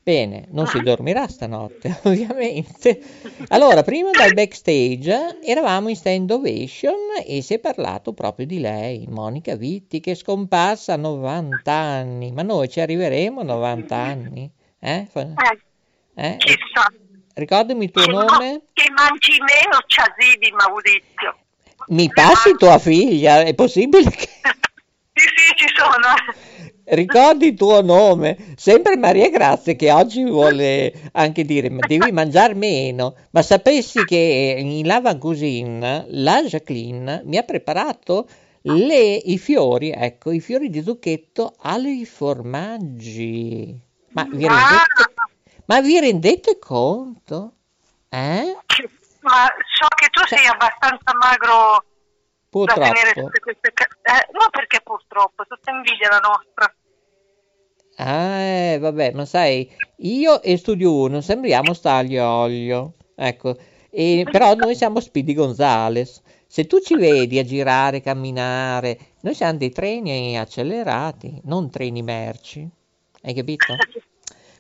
Bene, 0.03 0.47
non 0.51 0.67
si 0.67 0.81
dormirà 0.81 1.29
stanotte, 1.29 2.01
ovviamente. 2.05 3.01
Allora, 3.49 3.83
prima 3.83 4.11
dal 4.11 4.33
backstage 4.33 5.39
eravamo 5.45 5.91
in 5.91 5.97
stand 5.97 6.31
ovation 6.31 6.97
e 7.25 7.43
si 7.43 7.55
è 7.55 7.59
parlato 7.59 8.15
proprio 8.15 8.47
di 8.47 8.61
lei, 8.61 9.07
Monica 9.09 9.57
Vitti, 9.57 10.01
che 10.01 10.13
è 10.13 10.15
scomparsa 10.15 10.95
a 10.95 10.97
90 10.97 11.71
anni. 11.71 12.33
Ma 12.33 12.43
noi 12.43 12.69
ci 12.71 12.81
arriveremo 12.81 13.41
a 13.41 13.45
90 13.45 13.97
anni? 13.97 14.51
Eh? 14.79 15.07
Eh, 15.13 15.35
eh? 16.15 16.37
chissà. 16.39 16.91
Ricordami 17.41 17.85
il 17.87 17.91
tuo 17.91 18.03
Che, 18.05 18.11
nome? 18.13 18.53
no, 18.53 18.63
che 18.75 18.91
mangi 18.91 19.33
meno 19.41 19.79
Ciasidi, 19.87 20.51
Maurizio. 20.53 21.37
Mi 21.89 22.13
passi 22.13 22.55
tua 22.57 22.79
figlia? 22.79 23.41
È 23.41 23.55
possibile 23.55 24.11
che... 24.11 24.29
Sì, 25.13 25.27
sì, 25.37 25.55
ci 25.57 25.75
sono. 25.75 26.15
Ricordi 26.85 27.49
il 27.49 27.55
tuo 27.55 27.83
nome, 27.83 28.55
sempre 28.57 28.97
Maria 28.97 29.29
Grazia 29.31 29.75
che 29.75 29.91
oggi 29.93 30.25
vuole 30.25 30.93
anche 31.13 31.45
dire 31.45 31.69
ma 31.71 31.83
devi 31.83 32.11
mangiare 32.13 32.55
meno, 32.55 33.15
ma 33.33 33.43
sapessi 33.43 34.05
che 34.05 34.57
in 34.59 34.87
Lava 34.87 35.17
Cuisine 35.19 36.05
la 36.09 36.43
Jacqueline 36.43 37.23
mi 37.25 37.37
ha 37.37 37.43
preparato 37.43 38.29
le- 38.63 39.15
i 39.17 39.37
fiori, 39.39 39.91
ecco, 39.91 40.31
i 40.33 40.41
fiori 40.41 40.69
di 40.71 40.83
zucchetto 40.83 41.55
ai 41.63 42.05
formaggi. 42.07 43.79
Ma 44.13 44.27
vi 44.33 44.47
Ah, 44.47 44.49
rendete, 44.49 45.13
ma 45.71 45.81
vi 45.81 46.01
rendete 46.01 46.59
conto? 46.59 47.53
Eh? 48.09 48.57
ma 49.21 49.47
so 49.73 49.87
che 49.95 50.09
tu 50.11 50.27
sei 50.27 50.45
abbastanza 50.47 51.15
magro 51.15 51.85
da 52.65 52.73
tenere 52.73 53.13
Purtroppo. 53.13 53.27
tutte 53.27 53.39
queste 53.39 53.73
ca- 53.73 53.87
eh, 54.03 54.29
no 54.33 54.49
perché 54.51 54.81
purtroppo, 54.83 55.45
tutta 55.47 55.71
invidia 55.71 56.09
la 56.09 56.19
nostra. 56.19 56.75
Ah, 57.99 58.79
vabbè, 58.81 59.13
ma 59.13 59.25
sai, 59.25 59.71
io 59.99 60.43
e 60.43 60.57
Studio 60.57 60.93
1 60.93 61.21
sembriamo 61.21 61.73
Staglio 61.73 62.27
Olio, 62.27 62.95
ecco, 63.15 63.57
e, 63.91 64.27
però 64.29 64.55
noi 64.55 64.75
siamo 64.75 64.99
Speedy 64.99 65.35
Gonzales. 65.35 66.21
Se 66.49 66.67
tu 66.67 66.81
ci 66.81 66.97
vedi 66.97 67.39
a 67.39 67.45
girare, 67.45 68.01
camminare, 68.01 68.99
noi 69.21 69.35
siamo 69.35 69.59
dei 69.59 69.71
treni 69.71 70.37
accelerati, 70.37 71.41
non 71.45 71.71
treni 71.71 72.03
merci, 72.03 72.69
hai 73.23 73.35
capito? 73.35 73.77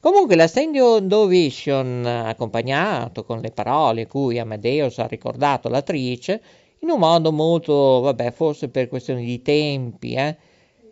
Comunque 0.00 0.34
la 0.34 0.46
standing 0.46 1.12
ovation 1.12 2.06
accompagnato 2.06 3.22
con 3.24 3.40
le 3.40 3.50
parole 3.50 4.06
cui 4.06 4.38
Amadeus 4.38 4.98
ha 4.98 5.06
ricordato 5.06 5.68
l'attrice, 5.68 6.42
in 6.80 6.88
un 6.88 6.98
modo 6.98 7.30
molto, 7.32 8.00
vabbè, 8.00 8.30
forse 8.30 8.70
per 8.70 8.88
questioni 8.88 9.24
di 9.26 9.42
tempi, 9.42 10.14
eh, 10.14 10.36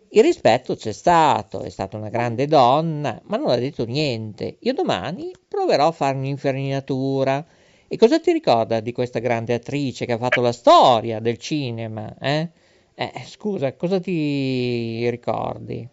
il 0.09 0.21
rispetto 0.23 0.75
c'è 0.75 0.91
stato, 0.91 1.61
è 1.61 1.69
stata 1.69 1.97
una 1.97 2.09
grande 2.09 2.45
donna, 2.45 3.19
ma 3.25 3.37
non 3.37 3.49
ha 3.49 3.55
detto 3.55 3.85
niente. 3.85 4.57
Io 4.61 4.73
domani 4.73 5.31
proverò 5.47 5.87
a 5.87 5.91
fare 5.91 6.15
un'infarinatura. 6.17 7.45
E 7.87 7.97
cosa 7.97 8.19
ti 8.19 8.31
ricorda 8.31 8.79
di 8.79 8.91
questa 8.91 9.19
grande 9.19 9.55
attrice 9.55 10.05
che 10.05 10.13
ha 10.13 10.17
fatto 10.17 10.41
la 10.41 10.51
storia 10.51 11.19
del 11.19 11.37
cinema? 11.37 12.15
Eh? 12.19 12.49
Eh, 12.93 13.11
scusa, 13.25 13.75
cosa 13.75 13.99
ti 13.99 15.09
ricordi? 15.09 15.87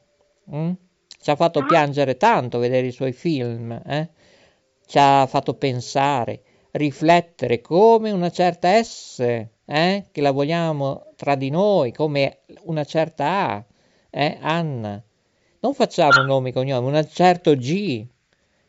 Mm? 0.55 0.73
Ci 1.27 1.33
ha 1.33 1.35
fatto 1.35 1.65
piangere 1.65 2.17
tanto 2.17 2.61
vedere 2.61 2.87
i 2.87 2.93
suoi 2.93 3.11
film, 3.11 3.73
eh? 3.85 4.11
Ci 4.87 4.97
ha 4.97 5.27
fatto 5.27 5.55
pensare, 5.55 6.41
riflettere 6.71 7.61
come 7.61 8.13
una 8.13 8.31
certa 8.31 8.81
S 8.81 9.19
eh? 9.65 10.07
che 10.13 10.21
la 10.21 10.31
vogliamo 10.31 11.07
tra 11.17 11.35
di 11.35 11.51
noi 11.51 11.91
come 11.91 12.43
una 12.67 12.85
certa 12.85 13.51
A, 13.51 13.65
eh? 14.09 14.39
Anna. 14.41 15.03
Non 15.59 15.75
facciamo 15.75 16.23
nome 16.23 16.51
e 16.51 16.53
cognome, 16.53 16.97
un 16.97 17.09
certo 17.11 17.57
G, 17.57 18.07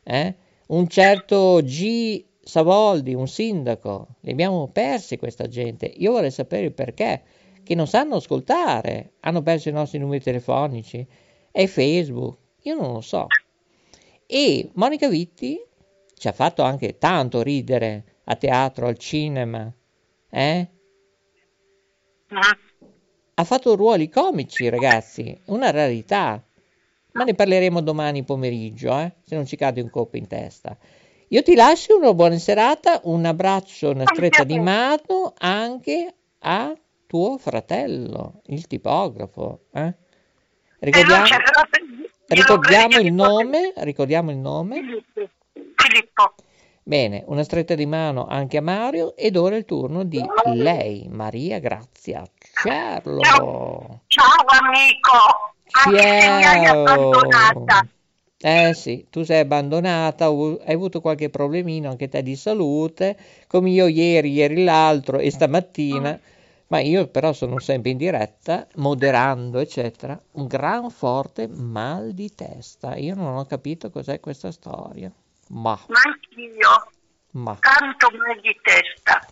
eh? 0.01 0.35
un 0.69 0.87
certo 0.87 1.59
G 1.61 2.25
Savoldi, 2.41 3.13
un 3.13 3.27
sindaco. 3.27 4.15
Li 4.21 4.31
abbiamo 4.31 4.67
persi 4.69 5.17
questa 5.17 5.47
gente. 5.47 5.85
Io 5.85 6.11
vorrei 6.11 6.31
sapere 6.31 6.65
il 6.65 6.73
perché, 6.73 7.21
che 7.61 7.75
non 7.75 7.85
sanno 7.85 8.15
ascoltare, 8.15 9.11
hanno 9.19 9.43
perso 9.43 9.69
i 9.69 9.73
nostri 9.73 9.99
numeri 9.99 10.23
telefonici 10.23 11.05
e 11.51 11.67
Facebook. 11.67 12.45
Io 12.63 12.75
non 12.75 12.93
lo 12.93 13.01
so. 13.01 13.27
E 14.25 14.69
Monica 14.73 15.07
Vitti 15.07 15.59
ci 16.13 16.27
ha 16.27 16.31
fatto 16.31 16.63
anche 16.63 16.97
tanto 16.97 17.41
ridere 17.41 18.17
a 18.25 18.35
teatro, 18.35 18.87
al 18.87 18.97
cinema, 18.97 19.71
eh? 20.29 20.67
Ha 23.35 23.43
fatto 23.43 23.75
ruoli 23.75 24.09
comici, 24.09 24.67
ragazzi, 24.67 25.39
una 25.45 25.71
rarità. 25.71 26.43
Ma 27.13 27.23
ne 27.23 27.33
parleremo 27.33 27.81
domani 27.81 28.23
pomeriggio, 28.23 28.97
eh? 28.99 29.13
se 29.23 29.35
non 29.35 29.45
ci 29.45 29.55
cade 29.55 29.81
un 29.81 29.89
colpo 29.89 30.17
in 30.17 30.27
testa. 30.27 30.77
Io 31.29 31.41
ti 31.41 31.55
lascio 31.55 31.97
una 31.97 32.13
buona 32.13 32.37
serata, 32.37 33.01
un 33.03 33.25
abbraccio, 33.25 33.89
una 33.89 34.05
stretta 34.05 34.43
di 34.43 34.59
mano 34.59 35.33
anche 35.37 36.13
a 36.39 36.77
tuo 37.07 37.37
fratello, 37.37 38.41
il 38.47 38.67
tipografo. 38.67 39.65
Eh? 39.73 39.95
Ricordiamo, 40.79 41.25
ricordiamo 42.27 42.97
il 42.99 43.13
nome, 43.13 43.73
ricordiamo 43.77 44.31
il 44.31 44.37
nome. 44.37 45.03
Filippo. 45.75 46.33
Bene, 46.83 47.23
una 47.27 47.43
stretta 47.43 47.75
di 47.75 47.85
mano 47.85 48.27
anche 48.27 48.57
a 48.57 48.61
Mario 48.61 49.15
ed 49.15 49.35
ora 49.35 49.55
è 49.55 49.57
il 49.57 49.65
turno 49.65 50.03
di 50.03 50.23
lei, 50.53 51.07
Maria 51.09 51.59
Grazia 51.59 52.23
Cerlo. 52.63 53.19
Ciao, 53.19 54.01
Ciao 54.07 54.45
amico, 54.61 55.53
anche 55.83 55.99
se 55.99 56.29
mi 56.29 56.45
hai 56.45 56.65
abbandonata. 56.65 57.87
Eh 58.39 58.73
sì, 58.73 59.07
tu 59.09 59.23
sei 59.23 59.39
abbandonata, 59.39 60.27
hai 60.27 60.73
avuto 60.73 61.01
qualche 61.01 61.29
problemino 61.29 61.89
anche 61.89 62.07
te 62.07 62.23
di 62.23 62.35
salute, 62.35 63.17
come 63.47 63.71
io 63.71 63.87
ieri, 63.87 64.31
ieri 64.31 64.63
l'altro 64.63 65.17
e 65.17 65.29
stamattina, 65.29 66.17
ma 66.67 66.79
io 66.79 67.07
però 67.07 67.31
sono 67.31 67.59
sempre 67.59 67.91
in 67.91 67.97
diretta, 67.97 68.67
moderando, 68.75 69.59
eccetera, 69.59 70.19
un 70.33 70.47
gran 70.47 70.89
forte 70.89 71.47
mal 71.47 72.11
di 72.11 72.33
testa. 72.35 72.95
Io 72.95 73.15
non 73.15 73.37
ho 73.37 73.45
capito 73.45 73.89
cos'è 73.89 74.19
questa 74.19 74.51
storia. 74.51 75.11
Ma. 75.49 75.79
Ma 75.87 75.99
anch'io. 76.03 76.91
Ma. 77.31 77.57
Tanto 77.59 78.09
mal 78.17 78.39
di 78.41 78.59
testa. 78.61 79.27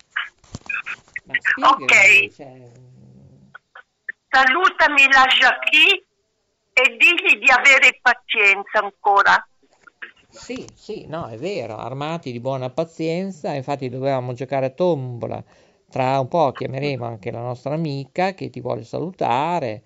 ok. 1.70 2.34
Cioè... 2.34 2.72
Salutami 4.30 5.12
la 5.12 5.26
Jackie 5.28 6.06
e 6.72 6.98
digli 6.98 7.40
di 7.40 7.52
avere 7.52 8.00
pazienza 8.02 8.80
ancora. 8.80 9.46
Sì, 10.30 10.68
sì, 10.76 11.06
no, 11.08 11.28
è 11.28 11.38
vero, 11.38 11.78
armati 11.78 12.34
di 12.34 12.42
buona 12.42 12.70
pazienza, 12.70 13.54
infatti 13.54 13.88
dovevamo 13.88 14.34
giocare 14.34 14.66
a 14.66 14.70
tombola. 14.70 15.42
Tra 15.90 16.20
un 16.20 16.28
po' 16.28 16.52
chiameremo 16.52 17.06
anche 17.06 17.32
la 17.32 17.42
nostra 17.42 17.74
amica 17.74 18.34
che 18.34 18.50
ti 18.50 18.60
vuole 18.60 18.84
salutare. 18.84 19.84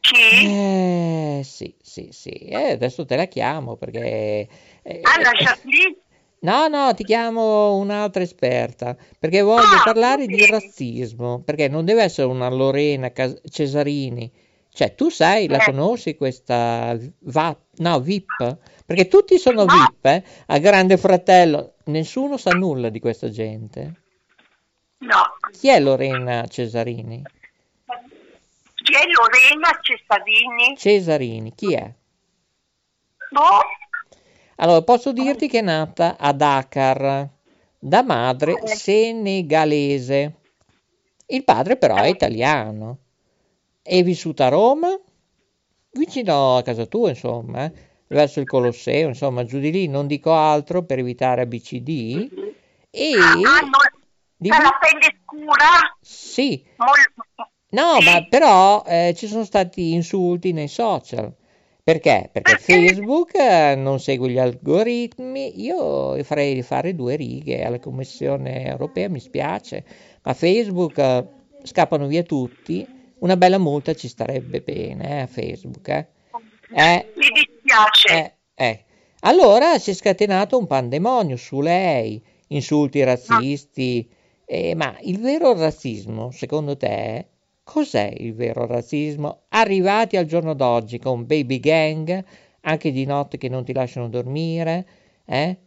Sì. 0.00 0.46
Eh, 0.46 1.40
sì, 1.44 1.74
sì, 1.80 2.08
sì. 2.12 2.30
Eh, 2.30 2.72
adesso 2.72 3.04
te 3.04 3.16
la 3.16 3.26
chiamo 3.26 3.76
perché 3.76 4.48
eh, 4.82 5.00
ah, 5.02 5.20
lasciati 5.20 5.68
lì? 5.68 5.98
No, 6.40 6.68
no, 6.68 6.92
ti 6.94 7.04
chiamo 7.04 7.74
un'altra 7.76 8.22
esperta 8.22 8.94
perché 9.18 9.40
voglio 9.40 9.76
ah, 9.76 9.82
parlare 9.82 10.26
di 10.26 10.44
razzismo. 10.46 11.40
Perché 11.42 11.68
non 11.68 11.86
deve 11.86 12.02
essere 12.02 12.26
una 12.28 12.50
Lorena 12.50 13.10
Cesarini. 13.48 14.30
Cioè, 14.68 14.94
tu 14.94 15.08
sai, 15.08 15.48
la 15.48 15.58
eh. 15.58 15.64
conosci 15.64 16.16
questa 16.16 16.98
VAP, 17.20 17.58
no, 17.76 18.00
VIP? 18.00 18.58
Perché 18.84 19.08
tutti 19.08 19.38
sono 19.38 19.64
VIP, 19.64 20.04
eh? 20.04 20.22
A 20.46 20.58
Grande 20.58 20.96
Fratello, 20.96 21.74
nessuno 21.84 22.36
sa 22.36 22.50
nulla 22.50 22.90
di 22.90 23.00
questa 23.00 23.30
gente. 23.30 24.02
No. 25.04 25.36
Chi 25.52 25.68
è 25.68 25.80
Lorena 25.80 26.46
Cesarini? 26.46 27.22
Chi 28.74 28.92
è 28.92 29.04
Lorena 29.06 29.78
Cesarini? 29.80 30.76
Cesarini, 30.76 31.54
chi 31.54 31.74
è? 31.74 31.92
No. 33.30 33.60
Allora, 34.56 34.82
posso 34.82 35.12
dirti 35.12 35.48
che 35.48 35.58
è 35.58 35.62
nata 35.62 36.16
a 36.18 36.32
Dakar, 36.32 37.28
da 37.78 38.02
madre 38.02 38.58
eh. 38.62 38.66
senegalese. 38.66 40.34
Il 41.26 41.44
padre 41.44 41.76
però 41.76 41.96
è 41.96 42.06
italiano. 42.06 42.98
È 43.82 44.02
vissuta 44.02 44.46
a 44.46 44.50
Roma, 44.50 44.98
vicino 45.92 46.56
a 46.56 46.62
casa 46.62 46.86
tua, 46.86 47.10
insomma, 47.10 47.64
eh, 47.64 47.72
verso 48.06 48.40
il 48.40 48.46
Colosseo, 48.46 49.08
insomma, 49.08 49.44
giù 49.44 49.58
di 49.58 49.70
lì, 49.70 49.86
non 49.86 50.06
dico 50.06 50.32
altro 50.32 50.82
per 50.84 50.98
evitare 50.98 51.42
ABCD. 51.42 52.52
E... 52.90 53.12
Ah, 53.18 53.34
no, 53.34 54.03
di... 54.50 54.62
la 54.62 54.78
pelle 54.78 55.16
scura? 55.22 55.96
Sì. 56.00 56.64
Molto... 56.76 57.50
No, 57.70 58.00
sì. 58.00 58.04
ma 58.04 58.26
però 58.28 58.82
eh, 58.86 59.14
ci 59.16 59.26
sono 59.26 59.44
stati 59.44 59.92
insulti 59.92 60.52
nei 60.52 60.68
social. 60.68 61.32
Perché? 61.82 62.30
Perché 62.32 62.56
Facebook 62.56 63.34
eh, 63.34 63.74
non 63.76 64.00
segue 64.00 64.30
gli 64.30 64.38
algoritmi, 64.38 65.60
io 65.60 66.22
farei 66.24 66.62
fare 66.62 66.94
due 66.94 67.14
righe 67.14 67.62
alla 67.62 67.78
Commissione 67.78 68.64
europea, 68.64 69.10
mi 69.10 69.20
spiace, 69.20 69.84
ma 70.22 70.32
Facebook 70.32 70.96
eh, 70.96 71.26
scappano 71.62 72.06
via 72.06 72.22
tutti, 72.22 72.86
una 73.18 73.36
bella 73.36 73.58
multa 73.58 73.92
ci 73.92 74.08
starebbe 74.08 74.62
bene 74.62 75.18
eh, 75.18 75.20
a 75.20 75.26
Facebook. 75.26 75.88
Eh. 75.88 76.06
Eh, 76.74 77.12
mi 77.16 77.28
dispiace. 77.34 78.36
Eh, 78.54 78.84
allora 79.20 79.78
si 79.78 79.90
è 79.90 79.94
scatenato 79.94 80.56
un 80.56 80.66
pandemonio 80.66 81.36
su 81.36 81.60
lei, 81.60 82.22
insulti 82.48 83.02
razzisti, 83.02 84.08
ma 84.74 84.96
il 85.00 85.20
vero 85.20 85.54
razzismo, 85.54 86.30
secondo 86.30 86.76
te, 86.76 87.28
Cos'è 87.64 88.12
il 88.18 88.34
vero 88.34 88.66
razzismo? 88.66 89.46
Arrivati 89.48 90.18
al 90.18 90.26
giorno 90.26 90.52
d'oggi 90.52 90.98
con 90.98 91.26
baby 91.26 91.58
gang, 91.58 92.24
anche 92.60 92.92
di 92.92 93.06
notte 93.06 93.38
che 93.38 93.48
non 93.48 93.64
ti 93.64 93.72
lasciano 93.72 94.08
dormire, 94.08 94.86
eh? 95.24 95.58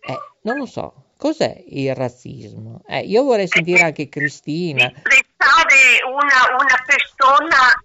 eh 0.00 0.18
non 0.40 0.56
lo 0.56 0.64
so. 0.64 1.04
Cos'è 1.18 1.62
il 1.68 1.94
razzismo? 1.94 2.80
Eh, 2.86 3.00
io 3.00 3.22
vorrei 3.22 3.46
sentire 3.48 3.82
anche 3.82 4.08
Cristina. 4.08 4.86
Disprezzare 4.86 6.02
una, 6.10 6.56
una 6.58 6.82
persona 6.86 7.84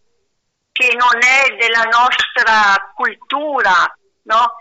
che 0.71 0.95
non 0.95 1.21
è 1.21 1.55
della 1.57 1.83
nostra 1.83 2.93
cultura, 2.95 3.95
no? 4.23 4.55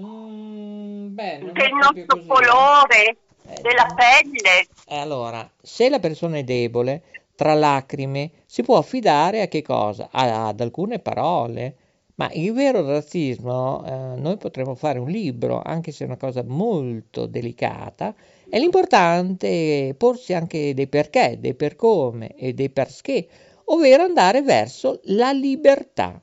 Mm, 0.00 1.14
beh, 1.14 1.50
del 1.52 1.72
nostro 1.72 2.16
così. 2.16 2.26
colore 2.26 3.16
della 3.60 3.92
pelle. 3.94 4.66
E 4.86 4.96
allora, 4.96 5.48
se 5.60 5.88
la 5.88 5.98
persona 5.98 6.38
è 6.38 6.44
debole, 6.44 7.02
tra 7.34 7.54
lacrime, 7.54 8.30
si 8.46 8.62
può 8.62 8.76
affidare 8.76 9.42
a 9.42 9.48
che 9.48 9.62
cosa? 9.62 10.08
ad 10.10 10.60
alcune 10.60 10.98
parole. 10.98 11.76
Ma 12.14 12.30
il 12.34 12.52
vero 12.52 12.86
razzismo, 12.86 13.84
eh, 13.84 14.20
noi 14.20 14.36
potremmo 14.36 14.74
fare 14.74 14.98
un 14.98 15.08
libro, 15.08 15.62
anche 15.64 15.92
se 15.92 16.04
è 16.04 16.06
una 16.06 16.18
cosa 16.18 16.44
molto 16.46 17.26
delicata, 17.26 18.14
e 18.48 18.58
l'importante 18.58 19.88
è 19.88 19.94
porsi 19.94 20.34
anche 20.34 20.74
dei 20.74 20.86
perché, 20.86 21.38
dei 21.40 21.54
per 21.54 21.74
come 21.74 22.36
e 22.36 22.52
dei 22.52 22.68
perché, 22.68 23.26
ovvero 23.64 24.02
andare 24.02 24.42
verso 24.42 25.00
la 25.04 25.32
libertà. 25.32 26.20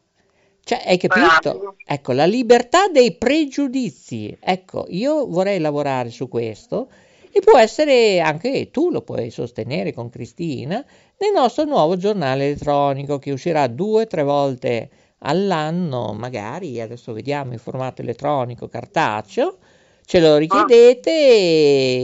Cioè, 0.63 0.83
hai 0.85 0.97
capito? 0.97 1.75
Ecco, 1.83 2.11
la 2.11 2.25
libertà 2.25 2.87
dei 2.87 3.13
pregiudizi. 3.15 4.37
Ecco, 4.39 4.85
io 4.89 5.25
vorrei 5.25 5.59
lavorare 5.59 6.11
su 6.11 6.27
questo 6.29 6.87
e 7.31 7.39
può 7.41 7.57
essere 7.57 8.19
anche 8.19 8.71
tu 8.71 8.89
lo 8.89 9.01
puoi 9.01 9.29
sostenere 9.29 9.93
con 9.93 10.09
Cristina 10.09 10.83
nel 11.17 11.31
nostro 11.33 11.65
nuovo 11.65 11.97
giornale 11.97 12.45
elettronico 12.45 13.19
che 13.19 13.31
uscirà 13.31 13.67
due 13.67 14.03
o 14.03 14.07
tre 14.07 14.23
volte 14.23 14.89
all'anno, 15.19 16.13
magari 16.13 16.79
adesso 16.79 17.13
vediamo 17.13 17.53
in 17.53 17.59
formato 17.59 18.01
elettronico, 18.01 18.67
cartaceo. 18.67 19.57
Ce 20.05 20.19
lo 20.19 20.37
richiedete 20.37 21.11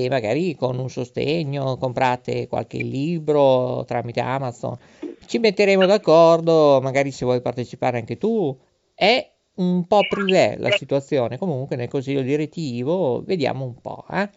e 0.03 0.07
magari 0.11 0.55
con 0.55 0.77
un 0.77 0.89
sostegno 0.89 1.77
comprate 1.77 2.47
qualche 2.47 2.77
libro 2.77 3.83
tramite 3.85 4.19
Amazon. 4.19 4.77
Ci 5.25 5.39
metteremo 5.39 5.88
d'accordo, 5.88 6.79
magari 6.83 7.09
se 7.09 7.25
vuoi 7.25 7.41
partecipare 7.41 7.97
anche 7.97 8.17
tu. 8.17 8.55
È 8.93 9.27
un 9.55 9.88
po' 9.88 10.01
privé 10.07 10.55
la 10.59 10.69
situazione, 10.71 11.39
comunque 11.39 11.75
nel 11.75 11.88
consiglio 11.88 12.21
direttivo 12.21 13.23
vediamo 13.23 13.65
un 13.65 13.81
po'. 13.81 14.05
Eh. 14.11 14.29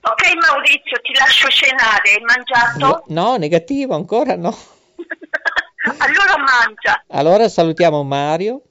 Ok 0.00 0.34
Maurizio, 0.40 1.00
ti 1.02 1.12
lascio 1.18 1.48
cenare, 1.48 2.12
hai 2.12 2.22
mangiato? 2.22 3.04
No, 3.08 3.30
no 3.30 3.36
negativo, 3.36 3.94
ancora 3.94 4.36
no. 4.36 4.56
allora 5.98 6.36
mangia. 6.36 7.02
Allora 7.08 7.48
salutiamo 7.48 8.02
Mario. 8.04 8.62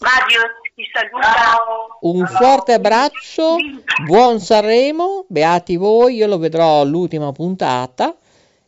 Mario, 0.00 0.40
ti 0.74 0.84
saluta. 0.92 1.56
Un 2.00 2.26
forte 2.26 2.74
abbraccio, 2.74 3.56
buon 4.04 4.40
Sanremo, 4.40 5.24
beati 5.28 5.76
voi, 5.76 6.16
io 6.16 6.26
lo 6.26 6.38
vedrò 6.38 6.84
l'ultima 6.84 7.32
puntata. 7.32 8.16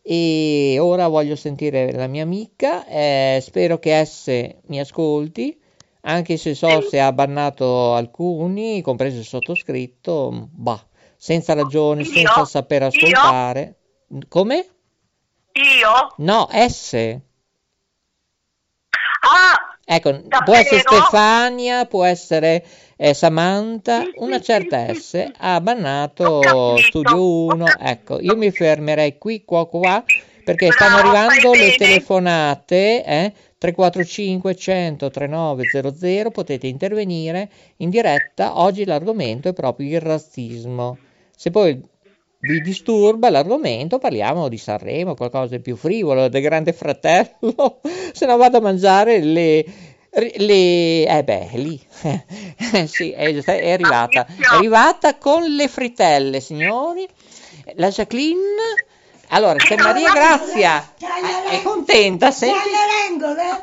E 0.06 0.76
ora 0.78 1.08
voglio 1.08 1.34
sentire 1.34 1.90
la 1.92 2.06
mia 2.06 2.22
amica, 2.22 2.86
eh, 2.86 3.38
spero 3.42 3.78
che 3.78 4.04
S 4.04 4.26
mi 4.66 4.78
ascolti, 4.78 5.58
anche 6.02 6.36
se 6.36 6.54
so 6.54 6.82
se 6.82 7.00
ha 7.00 7.10
bannato 7.10 7.94
alcuni, 7.94 8.82
compreso 8.82 9.18
il 9.18 9.24
sottoscritto, 9.24 10.48
bah, 10.52 10.86
senza 11.24 11.54
ragione, 11.54 12.02
Io? 12.02 12.12
senza 12.12 12.44
saper 12.44 12.82
Io? 12.82 12.88
ascoltare. 12.88 13.74
Come? 14.28 14.66
Io? 15.54 16.14
No, 16.18 16.48
S. 16.52 16.92
Ah, 19.22 19.56
Ecco, 19.86 20.10
Davvero? 20.12 20.44
può 20.44 20.54
essere 20.54 20.80
Stefania, 20.80 21.86
può 21.86 22.04
essere 22.04 22.64
eh, 22.96 23.14
Samantha, 23.14 24.02
Sì, 24.02 24.12
una 24.16 24.38
certa 24.40 24.86
sì, 24.92 25.00
S 25.00 25.08
sì. 25.08 25.32
ha 25.38 25.60
bannato 25.62 26.76
Studio 26.78 27.16
ho 27.16 27.52
1. 27.54 27.64
capito. 27.64 27.84
Ecco, 27.88 28.20
io 28.20 28.36
mi 28.36 28.50
fermerei 28.50 29.16
qui, 29.16 29.44
qua, 29.46 29.66
qua, 29.66 30.04
perché 30.42 30.66
Brava, 30.68 30.72
stanno 30.72 30.96
arrivando 30.96 31.54
le 31.54 31.58
bene. 31.58 31.76
telefonate, 31.76 33.02
eh? 33.04 33.32
345 33.56 34.54
100 34.54 35.10
3900, 35.10 36.30
potete 36.30 36.66
intervenire 36.66 37.50
in 37.78 37.88
diretta. 37.88 38.60
Oggi 38.60 38.84
l'argomento 38.84 39.48
è 39.48 39.52
proprio 39.54 39.88
il 39.96 40.00
razzismo. 40.02 40.98
Se 41.44 41.50
poi 41.50 41.78
vi 42.40 42.60
disturba 42.62 43.28
l'argomento, 43.28 43.98
parliamo 43.98 44.48
di 44.48 44.56
Sanremo, 44.56 45.14
qualcosa 45.14 45.56
di 45.56 45.60
più 45.60 45.76
frivolo, 45.76 46.28
del 46.28 46.40
Grande 46.40 46.72
Fratello, 46.72 47.80
se 48.14 48.24
no 48.24 48.38
vado 48.38 48.56
a 48.56 48.60
mangiare 48.62 49.18
le... 49.18 49.62
le 50.08 51.04
eh 51.04 51.22
beh, 51.22 51.50
lì, 51.56 51.78
sì, 52.88 53.10
è, 53.10 53.34
è 53.34 53.70
arrivata, 53.72 54.24
è 54.24 54.54
arrivata 54.54 55.18
con 55.18 55.42
le 55.42 55.68
fritelle, 55.68 56.40
signori, 56.40 57.06
la 57.74 57.90
Jacqueline, 57.90 58.40
allora 59.28 59.56
c'è 59.56 59.76
Maria 59.76 60.12
Grazia, 60.12 60.94
è, 61.50 61.60
contenta, 61.60 62.30
senti? 62.30 62.56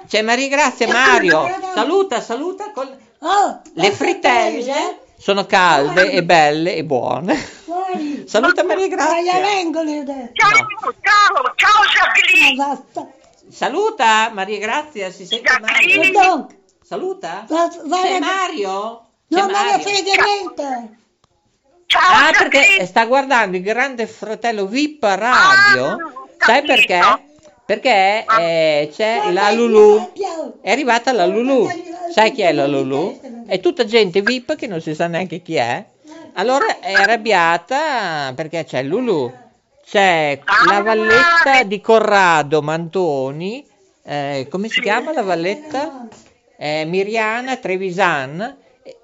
C'è 0.08 0.22
Maria 0.22 0.50
Grazia, 0.50 0.88
Mario, 0.88 1.50
saluta, 1.74 2.22
saluta 2.22 2.70
con 2.74 3.10
Oh, 3.24 3.62
le 3.74 3.92
frittelle, 3.92 5.01
sono 5.22 5.46
calde 5.46 6.12
e 6.12 6.24
belle 6.24 6.76
e 6.76 6.84
buone. 6.84 7.36
Saluta 8.26 8.64
Maria 8.64 8.88
Grazia. 8.88 9.34
adesso. 9.34 10.32
ciao, 10.34 10.52
No. 10.54 11.54
ciao, 11.56 11.56
ciao 11.56 11.84
Jacqueline. 11.94 12.56
Basta. 12.56 13.08
Saluta 13.50 14.30
Maria 14.34 14.60
Grazia, 14.60 15.12
si 15.12 15.26
sente 15.26 15.50
Mario. 15.60 15.88
Jacqueline. 15.88 16.12
Perdon, 16.12 16.48
Saluta? 16.84 17.46
va- 17.48 17.72
va- 17.86 18.02
C'è 18.02 18.20
Mario? 18.20 19.06
C'è 19.30 19.38
non 19.38 19.46
me 19.48 19.52
ne 19.52 19.70
Mario. 19.70 19.80
frega 19.80 20.24
niente. 20.24 20.96
Ciao 21.86 22.02
Ah, 22.14 22.32
perché 22.38 22.86
sta 22.86 23.06
guardando 23.06 23.58
il 23.58 23.64
grande 23.64 24.08
fratello 24.08 24.66
VIP 24.66 25.04
Radio. 25.04 25.86
Ah, 25.92 25.98
Sai 26.38 26.64
capito. 26.66 26.74
perché? 26.74 27.00
Perché 27.72 28.24
Ah. 28.28 28.42
eh, 28.42 28.90
c'è 28.94 29.32
la 29.32 29.50
Lulu. 29.52 30.12
È 30.60 30.70
arrivata 30.70 31.14
la 31.14 31.26
Lulu. 31.26 31.70
Sai 32.12 32.34
chi 32.34 32.42
è 32.42 32.52
la 32.52 32.68
Lulu? 32.68 33.18
È 33.48 33.62
tutta 33.62 33.86
gente 33.86 34.22
VIP 34.22 34.56
che 34.58 34.68
non 34.68 34.82
si 34.82 34.94
sa 34.94 35.08
neanche 35.08 35.42
chi 35.42 35.56
è. 35.56 35.82
Allora 36.34 36.80
è 36.82 36.92
arrabbiata 36.92 38.34
perché 38.36 38.66
c'è 38.66 38.84
Lulu, 38.84 39.32
c'è 39.86 40.38
la 40.70 40.82
valletta 40.82 41.64
di 41.66 41.80
Corrado 41.80 42.62
Mantoni, 42.62 43.66
eh, 44.04 44.48
come 44.50 44.68
si 44.68 44.82
chiama 44.82 45.14
la 45.14 45.22
valletta? 45.22 46.10
Eh, 46.58 46.84
Miriana 46.84 47.56
Trevisan. 47.56 48.58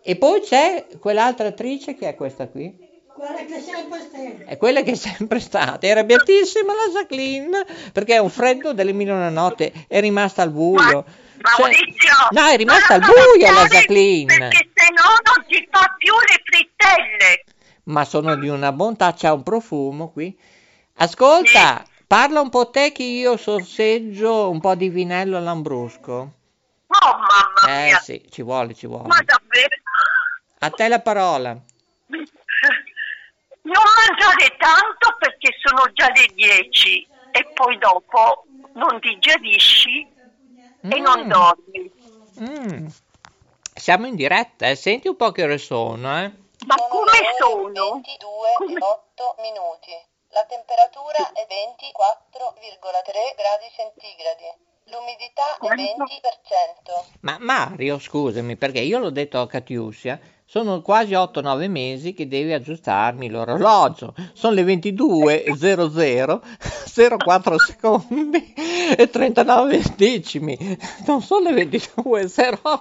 E 0.04 0.16
poi 0.18 0.42
c'è 0.42 0.88
quell'altra 1.00 1.48
attrice 1.48 1.96
che 1.96 2.10
è 2.10 2.16
questa 2.16 2.48
qui. 2.50 2.78
Guarda 3.18 3.44
che 3.46 3.60
sempre 3.60 4.00
stai. 4.02 4.44
È 4.46 4.58
quella 4.58 4.82
che 4.84 4.92
è 4.92 4.96
sempre 4.96 5.40
stata, 5.40 5.80
è 5.80 5.90
arrabbiatissima 5.90 6.72
la 6.74 6.92
Jacqueline 7.00 7.66
perché 7.92 8.14
è 8.16 8.20
un 8.20 8.30
freddo 8.30 8.74
delle 8.74 8.94
mille 8.94 9.12
una 9.12 9.30
notte, 9.30 9.74
è 9.88 10.00
rimasta 10.00 10.44
al 10.44 10.52
buio. 10.52 10.78
Ma- 10.78 11.04
Cioè- 11.56 11.62
Maurizio, 11.70 12.12
no, 12.32 12.46
è 12.48 12.56
rimasta 12.58 12.94
al 12.96 13.00
buio 13.02 13.52
la 13.52 13.66
Jacqueline. 13.66 14.38
Perché 14.38 14.70
se 14.74 14.86
no 14.92 15.04
non 15.24 15.46
si 15.48 15.68
fa 15.72 15.96
più 15.98 16.14
le 16.14 16.42
frittelle. 16.44 17.44
Ma 17.86 18.06
sono 18.06 18.36
di 18.36 18.50
una 18.50 18.72
bontà, 18.72 19.14
c'ha 19.18 19.34
un 19.34 19.44
profumo 19.44 20.12
qui. 20.12 20.38
Ascolta, 21.00 21.84
parla 22.06 22.42
un 22.42 22.50
po' 22.50 22.70
te 22.70 22.92
che 22.92 23.04
io 23.04 23.38
sorseggio 23.38 24.50
un 24.50 24.60
po' 24.60 24.76
di 24.76 24.90
vinello 24.90 25.38
all'ambrusco. 25.38 26.14
Oh 26.88 27.18
mamma 27.18 27.80
Eh 27.82 27.86
mia, 27.86 28.00
sì, 28.00 28.24
ci 28.30 28.42
vuole, 28.44 28.74
ci 28.74 28.88
vuole. 28.88 29.08
ma 29.08 29.22
davvero. 29.24 29.76
A 30.60 30.70
te 30.70 30.88
la 30.88 31.00
parola. 31.00 31.58
Non 34.08 34.16
mangiare 34.16 34.56
tanto 34.58 35.16
perché 35.20 35.50
sono 35.62 35.92
già 35.94 36.08
le 36.14 36.28
10 36.34 37.08
e 37.32 37.52
poi 37.54 37.78
dopo 37.78 38.48
non 38.74 39.00
digerisci 39.00 40.00
e 40.82 41.00
non 41.00 41.26
Mm. 41.26 41.30
dormi. 41.30 41.92
Mm. 42.40 42.88
Siamo 43.74 44.08
in 44.08 44.16
diretta, 44.16 44.68
eh. 44.70 44.76
Senti 44.76 45.08
un 45.10 45.16
po' 45.18 45.32
che 45.32 45.44
ore 45.44 45.58
sono, 45.58 46.08
eh. 46.24 46.32
Ma 46.66 46.76
Sono 46.78 46.88
come 46.90 47.12
sono? 47.38 47.92
22 47.94 48.54
Come- 48.56 48.80
e 48.80 48.84
8 48.84 49.36
minuti. 49.40 49.92
La 50.30 50.46
temperatura 50.46 51.32
è 51.34 51.46
24,3 51.48 53.36
gradi 53.36 53.66
centigradi. 53.76 54.66
L'umidità 54.86 55.56
è 55.56 55.58
Quanto? 55.58 56.06
20%. 56.06 57.06
Ma 57.22 57.38
Mario, 57.40 58.00
scusami, 58.00 58.56
perché 58.56 58.80
io 58.80 59.00
l'ho 59.00 59.10
detto 59.10 59.40
a 59.40 59.48
Catiuscia, 59.48 60.18
sono 60.50 60.82
quasi 60.82 61.12
8-9 61.12 61.70
mesi 61.70 62.14
che 62.14 62.26
devi 62.26 62.54
aggiustarmi 62.54 63.30
l'orologio. 63.30 64.14
Sono 64.32 64.54
le 64.54 64.64
22.00, 64.64 67.18
04 67.18 67.58
secondi 67.68 68.54
e 68.98 69.10
39 69.10 69.82
decimi. 69.98 70.58
Non 71.06 71.22
sono 71.22 71.50
le 71.50 71.66
22.08. 71.66 72.80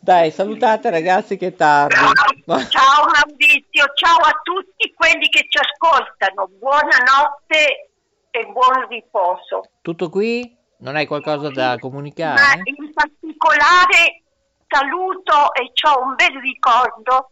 Dai, 0.00 0.30
salutate 0.30 0.88
ragazzi 0.88 1.36
che 1.36 1.48
è 1.48 1.54
tardi. 1.54 1.94
Ciao, 1.94 3.04
Maurizio, 3.04 3.84
ciao 3.94 4.16
a 4.16 4.32
tutti 4.42 4.90
quelli 4.96 5.28
che 5.28 5.44
ci 5.46 5.58
ascoltano. 5.58 6.48
Buonanotte 6.58 7.90
e 8.30 8.46
buon 8.46 8.86
riposo. 8.88 9.68
Tutto 9.82 10.08
qui? 10.08 10.56
Non 10.78 10.96
hai 10.96 11.06
qualcosa 11.06 11.50
da 11.50 11.72
Ma 11.72 11.78
comunicare? 11.78 12.62
in 12.64 12.92
particolare 12.94 14.22
saluto 14.68 15.52
e 15.54 15.72
ho 15.88 16.02
un 16.02 16.14
bel 16.14 16.40
ricordo 16.40 17.30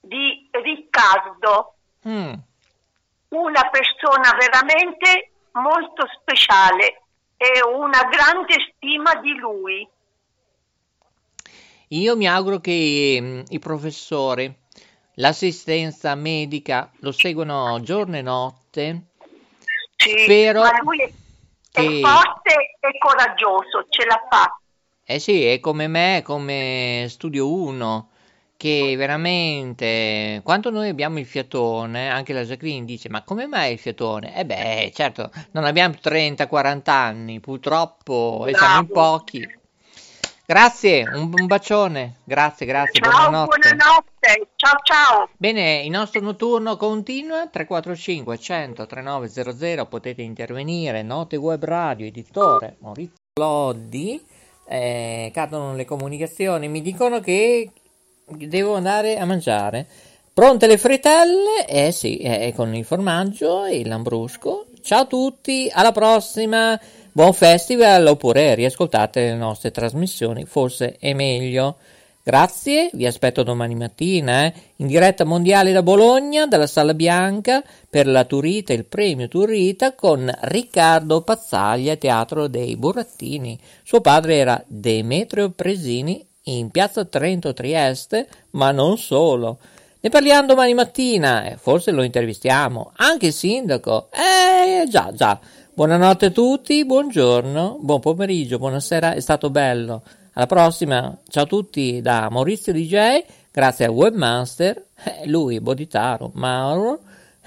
di 0.00 0.48
Riccardo, 0.50 1.74
Mm. 2.06 2.32
una 3.30 3.68
persona 3.70 4.34
veramente 4.38 5.30
molto 5.52 6.06
speciale 6.20 7.02
e 7.36 7.62
una 7.62 8.04
grande 8.04 8.54
stima 8.74 9.16
di 9.16 9.34
lui. 9.34 9.86
Io 11.88 12.16
mi 12.16 12.28
auguro 12.28 12.58
che 12.60 13.18
mm, 13.20 13.40
i 13.48 13.58
professori, 13.58 14.52
l'assistenza 15.14 16.14
medica 16.14 16.90
lo 17.00 17.12
seguono 17.12 17.80
giorno 17.80 18.16
e 18.16 18.22
notte. 18.22 19.02
Sì, 19.96 20.10
Spero 20.22 20.60
ma 20.62 20.78
lui 20.82 21.00
è, 21.00 21.06
è 21.06 21.10
che- 21.80 22.00
forte 22.00 22.76
e 22.80 22.98
coraggioso, 22.98 23.86
ce 23.88 24.04
la 24.06 24.22
fa. 24.30 24.58
Eh 25.10 25.20
sì, 25.20 25.42
è 25.46 25.58
come 25.58 25.86
me, 25.86 26.20
come 26.22 27.06
Studio 27.08 27.50
1, 27.50 28.08
che 28.58 28.94
veramente, 28.94 30.42
quando 30.44 30.68
noi 30.68 30.90
abbiamo 30.90 31.18
il 31.18 31.24
fiatone, 31.24 32.10
anche 32.10 32.34
la 32.34 32.42
Jacqueline 32.42 32.84
dice, 32.84 33.08
ma 33.08 33.22
come 33.22 33.46
mai 33.46 33.72
il 33.72 33.78
fiatone? 33.78 34.36
Eh 34.36 34.44
beh, 34.44 34.92
certo, 34.94 35.30
non 35.52 35.64
abbiamo 35.64 35.94
30-40 35.98 36.80
anni, 36.90 37.40
purtroppo, 37.40 38.44
e 38.46 38.54
siamo 38.54 38.80
in 38.80 38.86
pochi. 38.88 39.58
Grazie, 40.44 41.08
un, 41.10 41.32
un 41.34 41.46
bacione, 41.46 42.16
grazie, 42.24 42.66
grazie, 42.66 43.00
Ciao, 43.00 43.10
buonanotte. 43.10 43.58
buonanotte, 43.60 44.48
ciao 44.56 44.78
ciao. 44.82 45.28
Bene, 45.38 45.84
il 45.84 45.90
nostro 45.90 46.20
notturno 46.20 46.76
continua 46.76 47.46
345 47.46 48.38
100 48.38 48.86
3900, 48.86 49.86
potete 49.86 50.20
intervenire, 50.20 51.00
Note 51.02 51.36
Web 51.36 51.64
Radio, 51.64 52.04
editore 52.04 52.76
Maurizio 52.80 53.16
Loddi, 53.40 54.22
eh, 54.68 55.30
cadono 55.32 55.74
le 55.74 55.84
comunicazioni, 55.84 56.68
mi 56.68 56.82
dicono 56.82 57.20
che 57.20 57.70
devo 58.26 58.74
andare 58.74 59.18
a 59.18 59.24
mangiare. 59.24 59.86
Pronte 60.32 60.66
le 60.66 60.78
fritelle? 60.78 61.66
Eh 61.66 61.90
sì, 61.90 62.18
eh, 62.18 62.52
con 62.54 62.74
il 62.74 62.84
formaggio 62.84 63.64
e 63.64 63.78
il 63.78 63.88
lambrusco. 63.88 64.66
Ciao 64.82 65.00
a 65.00 65.06
tutti, 65.06 65.68
alla 65.72 65.90
prossima, 65.90 66.78
buon 67.10 67.32
festival 67.32 68.06
oppure 68.06 68.54
riascoltate 68.54 69.22
le 69.22 69.34
nostre 69.34 69.70
trasmissioni, 69.70 70.44
forse 70.44 70.96
è 70.98 71.12
meglio. 71.12 71.78
Grazie, 72.28 72.90
vi 72.92 73.06
aspetto 73.06 73.42
domani 73.42 73.74
mattina 73.74 74.44
eh, 74.44 74.52
in 74.76 74.86
diretta 74.86 75.24
mondiale 75.24 75.72
da 75.72 75.82
Bologna, 75.82 76.46
dalla 76.46 76.66
Sala 76.66 76.92
Bianca, 76.92 77.64
per 77.88 78.06
la 78.06 78.26
Turita, 78.26 78.74
il 78.74 78.84
premio 78.84 79.28
Turita, 79.28 79.94
con 79.94 80.30
Riccardo 80.42 81.22
Pazzaglia, 81.22 81.96
Teatro 81.96 82.46
dei 82.46 82.76
Burattini. 82.76 83.58
Suo 83.82 84.02
padre 84.02 84.36
era 84.36 84.62
Demetrio 84.66 85.52
Presini 85.52 86.22
in 86.42 86.68
piazza 86.68 87.06
Trento 87.06 87.54
Trieste, 87.54 88.28
ma 88.50 88.72
non 88.72 88.98
solo. 88.98 89.56
Ne 89.98 90.10
parliamo 90.10 90.48
domani 90.48 90.74
mattina 90.74 91.44
e 91.44 91.56
forse 91.56 91.92
lo 91.92 92.02
intervistiamo, 92.02 92.92
anche 92.96 93.28
il 93.28 93.32
sindaco. 93.32 94.10
Eh, 94.12 94.86
già, 94.86 95.12
già. 95.14 95.40
Buonanotte 95.72 96.26
a 96.26 96.30
tutti, 96.30 96.84
buongiorno, 96.84 97.78
buon 97.80 98.00
pomeriggio, 98.00 98.58
buonasera, 98.58 99.14
è 99.14 99.20
stato 99.20 99.48
bello. 99.48 100.02
Alla 100.38 100.46
prossima, 100.46 101.18
ciao 101.28 101.42
a 101.42 101.46
tutti 101.46 102.00
da 102.00 102.28
Maurizio 102.30 102.72
DJ, 102.72 103.24
grazie 103.50 103.86
al 103.86 103.90
webmaster, 103.90 104.84
eh, 105.02 105.26
lui 105.26 105.60
Boditaro, 105.60 106.30
Mauro, 106.34 107.00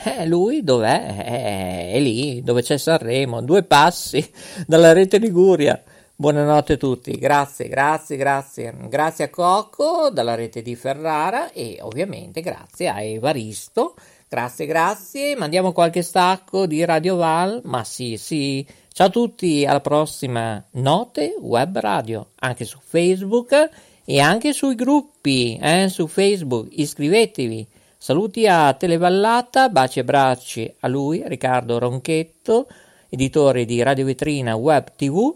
eh, 0.03 0.25
lui 0.25 0.61
dov'è? 0.61 1.23
Eh, 1.25 1.91
è 1.93 1.99
lì, 2.01 2.43
dove 2.43 2.61
c'è 2.61 2.77
Sanremo, 2.77 3.41
due 3.43 3.63
passi 3.63 4.29
dalla 4.67 4.91
rete 4.91 5.19
Liguria. 5.19 5.81
Buonanotte 6.13 6.73
a 6.73 6.77
tutti, 6.77 7.13
grazie, 7.13 7.69
grazie, 7.69 8.17
grazie. 8.17 8.75
Grazie 8.89 9.23
a 9.23 9.29
Cocco 9.29 10.09
dalla 10.11 10.35
rete 10.35 10.61
di 10.61 10.75
Ferrara 10.75 11.53
e 11.53 11.77
ovviamente 11.79 12.41
grazie 12.41 12.89
a 12.89 13.01
Evaristo. 13.01 13.95
Grazie, 14.27 14.65
grazie. 14.65 15.37
Mandiamo 15.37 15.71
qualche 15.71 16.01
stacco 16.01 16.65
di 16.65 16.83
Radio 16.83 17.15
Val, 17.15 17.61
ma 17.63 17.85
sì, 17.85 18.17
sì. 18.17 18.67
Ciao 18.93 19.07
a 19.07 19.09
tutti, 19.09 19.65
alla 19.65 19.79
prossima 19.79 20.61
Note 20.71 21.37
Web 21.39 21.79
Radio, 21.79 22.31
anche 22.39 22.65
su 22.65 22.77
Facebook 22.83 23.69
e 24.03 24.19
anche 24.19 24.51
sui 24.51 24.75
gruppi, 24.75 25.57
eh, 25.61 25.87
su 25.87 26.07
Facebook. 26.07 26.67
Iscrivetevi. 26.71 27.65
Saluti 27.97 28.47
a 28.47 28.73
Televallata, 28.73 29.69
baci 29.69 29.99
e 29.99 30.03
bracci 30.03 30.75
a 30.81 30.89
lui, 30.89 31.23
Riccardo 31.25 31.79
Ronchetto, 31.79 32.67
editore 33.07 33.63
di 33.63 33.81
Radio 33.81 34.03
Vetrina 34.03 34.55
Web 34.55 34.91
TV 34.97 35.33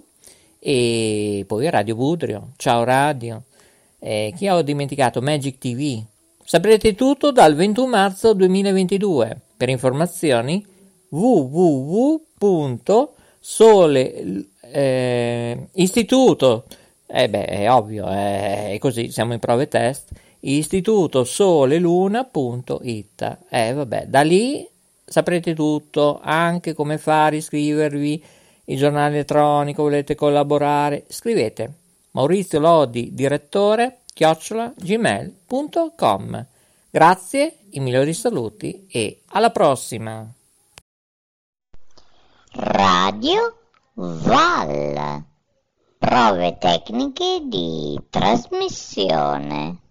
e 0.60 1.46
poi 1.48 1.70
Radio 1.70 1.96
Budrio. 1.96 2.50
Ciao 2.58 2.84
Radio. 2.84 3.44
Eh, 4.00 4.34
chi 4.36 4.50
ho 4.50 4.62
dimenticato? 4.64 5.22
Magic 5.22 5.60
TV. 5.60 6.04
Saprete 6.44 6.94
tutto 6.94 7.32
dal 7.32 7.56
21 7.56 7.88
marzo 7.88 8.34
2022. 8.34 9.40
Per 9.56 9.70
informazioni 9.70 10.62
www.sole 13.46 14.48
eh, 14.72 15.68
istituto 15.74 16.66
eh 17.08 17.30
beh, 17.30 17.46
è 17.46 17.72
ovvio, 17.72 18.08
è 18.08 18.78
così, 18.80 19.12
siamo 19.12 19.34
in 19.34 19.40
prove 19.40 19.68
test. 19.68 20.10
Istituto 20.40 21.24
soleluna.it. 21.24 23.38
Eh 23.48 23.74
vabbè, 23.74 24.08
da 24.08 24.22
lì 24.22 24.68
saprete 25.06 25.54
tutto, 25.54 26.20
anche 26.22 26.74
come 26.74 26.98
fare, 26.98 27.38
iscrivervi, 27.38 28.24
il 28.66 28.78
giornale 28.78 29.14
elettronico, 29.14 29.84
volete 29.84 30.16
collaborare, 30.16 31.06
scrivete 31.08 31.74
Maurizio 32.12 32.60
Lodi, 32.60 33.14
direttore, 33.14 34.00
chiocciola 34.12 34.74
gmail.com. 34.76 36.46
Grazie, 36.90 37.58
i 37.70 37.80
migliori 37.80 38.14
saluti 38.14 38.88
e 38.90 39.22
alla 39.28 39.52
prossima! 39.52 40.28
Radio 42.58 43.58
Val. 43.96 45.26
Prove 45.98 46.58
tecniche 46.58 47.42
di 47.44 48.00
trasmissione. 48.10 49.82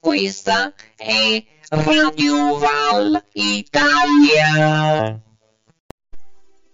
Questa 0.00 0.74
è 0.96 1.44
Radio 1.68 2.58
Val 2.58 3.24
Italia. 3.34 5.20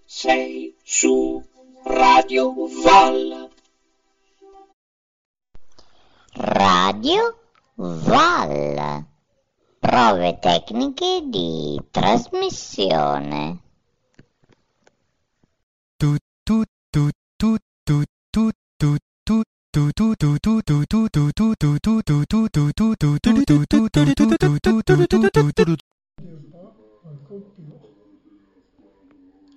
Sei 0.06 0.74
su 0.82 1.44
Radio 1.84 2.54
Val. 2.82 3.50
Radio 6.32 7.38
Val. 7.74 9.14
Prove 9.86 10.40
tecniche 10.40 11.22
di 11.30 11.80
trasmissione. 11.92 13.62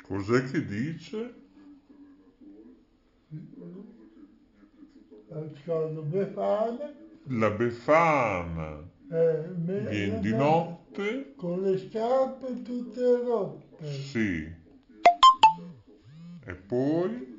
Cos'è 0.03 0.43
che 0.51 0.65
dice? 0.67 1.33
Scordo 5.63 6.01
Befana, 6.03 6.93
La 7.29 7.49
Befana 7.49 8.97
eh, 9.11 9.43
viene 9.55 10.19
di 10.19 10.33
notte? 10.33 11.33
con 11.35 11.61
le 11.61 11.77
scarpe 11.77 12.61
tutte 12.61 13.01
rotte. 13.01 13.91
Sì. 13.91 14.51
E 16.45 16.53
poi? 16.55 17.37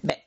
Beh, 0.00 0.26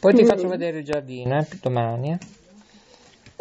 Poi 0.00 0.14
ti 0.14 0.24
faccio 0.24 0.48
vedere 0.48 0.78
il 0.78 0.84
giardino, 0.84 1.38
eh, 1.38 1.46
domani. 1.62 2.10
eh. 2.12 2.18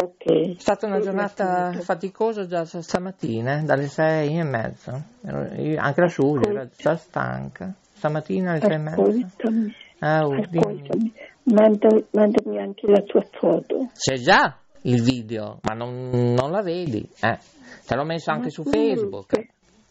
Ok. 0.02 0.56
È 0.58 0.60
stata 0.60 0.86
una 0.86 1.00
giornata 1.00 1.74
faticosa 1.82 2.46
già 2.46 2.64
stamattina, 2.66 3.60
eh, 3.60 3.64
dalle 3.64 3.88
sei 3.88 4.38
e 4.38 4.44
mezza. 4.44 5.04
Anche 5.26 6.02
la 6.02 6.08
Giulia 6.08 6.50
era 6.52 6.68
già 6.78 6.96
stanca. 6.96 7.74
Stamattina 7.94 8.52
alle 8.52 8.60
sei 8.62 8.74
e 8.74 8.78
mezza. 8.78 9.02
Ascoltami, 9.02 9.74
Ah, 10.00 10.26
oh, 10.26 10.36
dimmi. 10.50 10.64
ascoltami. 10.64 11.14
Manda- 11.44 12.04
mandami 12.12 12.60
anche 12.60 12.88
la 12.88 13.02
tua 13.02 13.26
foto. 13.32 13.90
C'è 13.98 14.16
già 14.16 14.56
il 14.84 15.02
video, 15.02 15.60
ma 15.64 15.74
non, 15.74 16.10
non 16.12 16.52
la 16.52 16.62
vedi. 16.62 17.10
Eh. 17.22 17.38
Te 17.86 17.96
l'ho 17.96 18.06
messo 18.06 18.30
anche 18.30 18.46
Ma 18.46 18.50
su 18.52 18.64
Facebook. 18.64 19.34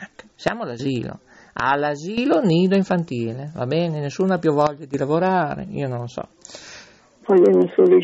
Ecco, 0.00 0.28
siamo 0.36 0.62
all'asilo. 0.62 1.20
All'asilo 1.54 2.40
nido 2.40 2.76
infantile, 2.76 3.50
va 3.52 3.66
bene? 3.66 3.98
Nessuno 3.98 4.34
ha 4.34 4.38
più 4.38 4.52
voglia 4.52 4.84
di 4.84 4.96
lavorare, 4.96 5.66
io 5.70 5.88
non 5.88 6.00
lo 6.00 6.06
so. 6.06 6.28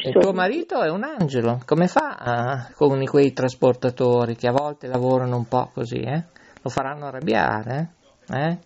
E 0.03 0.13
tuo 0.13 0.33
marito 0.33 0.83
è 0.83 0.91
un 0.91 1.05
angelo, 1.05 1.61
come 1.65 1.87
fa 1.87 2.17
ah, 2.19 2.71
con 2.75 3.03
quei 3.05 3.33
trasportatori 3.33 4.35
che 4.35 4.49
a 4.49 4.53
volte 4.53 4.87
lavorano 4.87 5.37
un 5.37 5.47
po' 5.47 5.71
così, 5.73 6.01
eh? 6.01 6.25
Lo 6.63 6.69
faranno 6.69 7.07
arrabbiare, 7.07 7.95
eh? 8.29 8.49
Eh? 8.49 8.59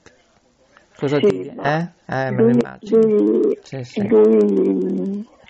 Cosa 0.96 1.18
Sì, 1.18 1.26
ti... 1.26 1.46
Eh? 1.46 1.88
Eh, 2.06 2.30
me 2.30 2.42
lo 2.42 2.48
immagino. 2.48 3.02
lui- 3.06 3.58
Sì, 3.62 3.84
sì. 3.84 4.08
lui 4.08 5.26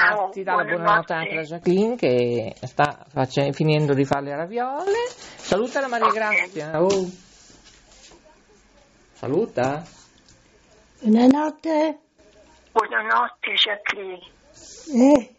Ciao, 0.00 0.30
Ti 0.30 0.42
dà 0.42 0.54
la 0.54 0.64
buonanotte 0.64 1.12
anche 1.12 1.34
la 1.34 1.42
Jacqueline 1.42 1.94
che 1.96 2.54
sta 2.62 3.04
face- 3.12 3.52
finendo 3.52 3.92
di 3.92 4.04
fare 4.06 4.22
le 4.22 4.36
raviole. 4.36 4.96
Saluta 5.36 5.80
la 5.80 5.88
Maria 5.88 6.10
Grazia. 6.10 6.82
Oh. 6.82 7.06
Saluta. 9.12 9.84
Buonanotte. 11.00 11.98
Buonanotte 12.72 13.52
Jacqueline, 13.54 14.20
Eh, 14.94 15.34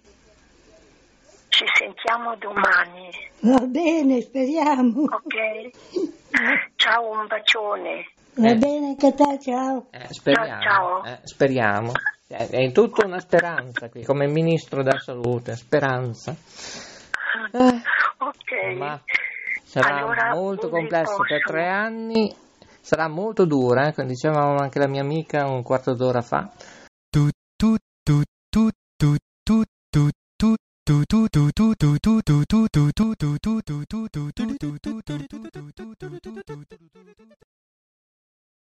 ci 1.49 1.65
sentiamo 1.77 2.35
domani, 2.35 3.09
va 3.39 3.59
bene, 3.65 4.21
speriamo. 4.21 5.03
ok? 5.03 5.69
Ciao, 6.75 7.09
un 7.09 7.25
bacione. 7.27 8.05
Va 8.35 8.49
Eh. 8.49 8.55
bene 8.55 8.87
anche 8.87 9.13
te, 9.13 9.39
ciao. 9.41 9.87
Eh, 9.91 10.07
speriamo. 10.13 10.61
Ciao, 10.61 11.03
ciao. 11.03 11.03
eh, 11.03 11.19
speriamo. 11.23 11.91
Eh, 12.27 12.47
È 12.47 12.71
tutta 12.71 13.05
una 13.05 13.19
speranza 13.19 13.89
qui, 13.89 14.03
come 14.05 14.27
ministro 14.27 14.83
della 14.83 14.99
salute. 14.99 15.55
Speranza. 15.57 16.31
Eh, 17.51 17.81
Ok. 18.19 18.77
ma 18.77 19.01
sarà 19.63 19.97
Allora, 19.97 20.33
molto 20.33 20.69
complesso 20.69 21.17
per 21.27 21.43
tre 21.43 21.67
anni. 21.67 22.33
Sarà 22.79 23.07
molto 23.09 23.45
dura, 23.45 23.87
eh, 23.87 23.93
come 23.93 24.07
diceva 24.07 24.39
anche 24.59 24.79
la 24.79 24.87
mia 24.87 25.01
amica 25.01 25.45
un 25.47 25.61
quarto 25.61 25.93
d'ora 25.93 26.21
fa. 26.21 26.49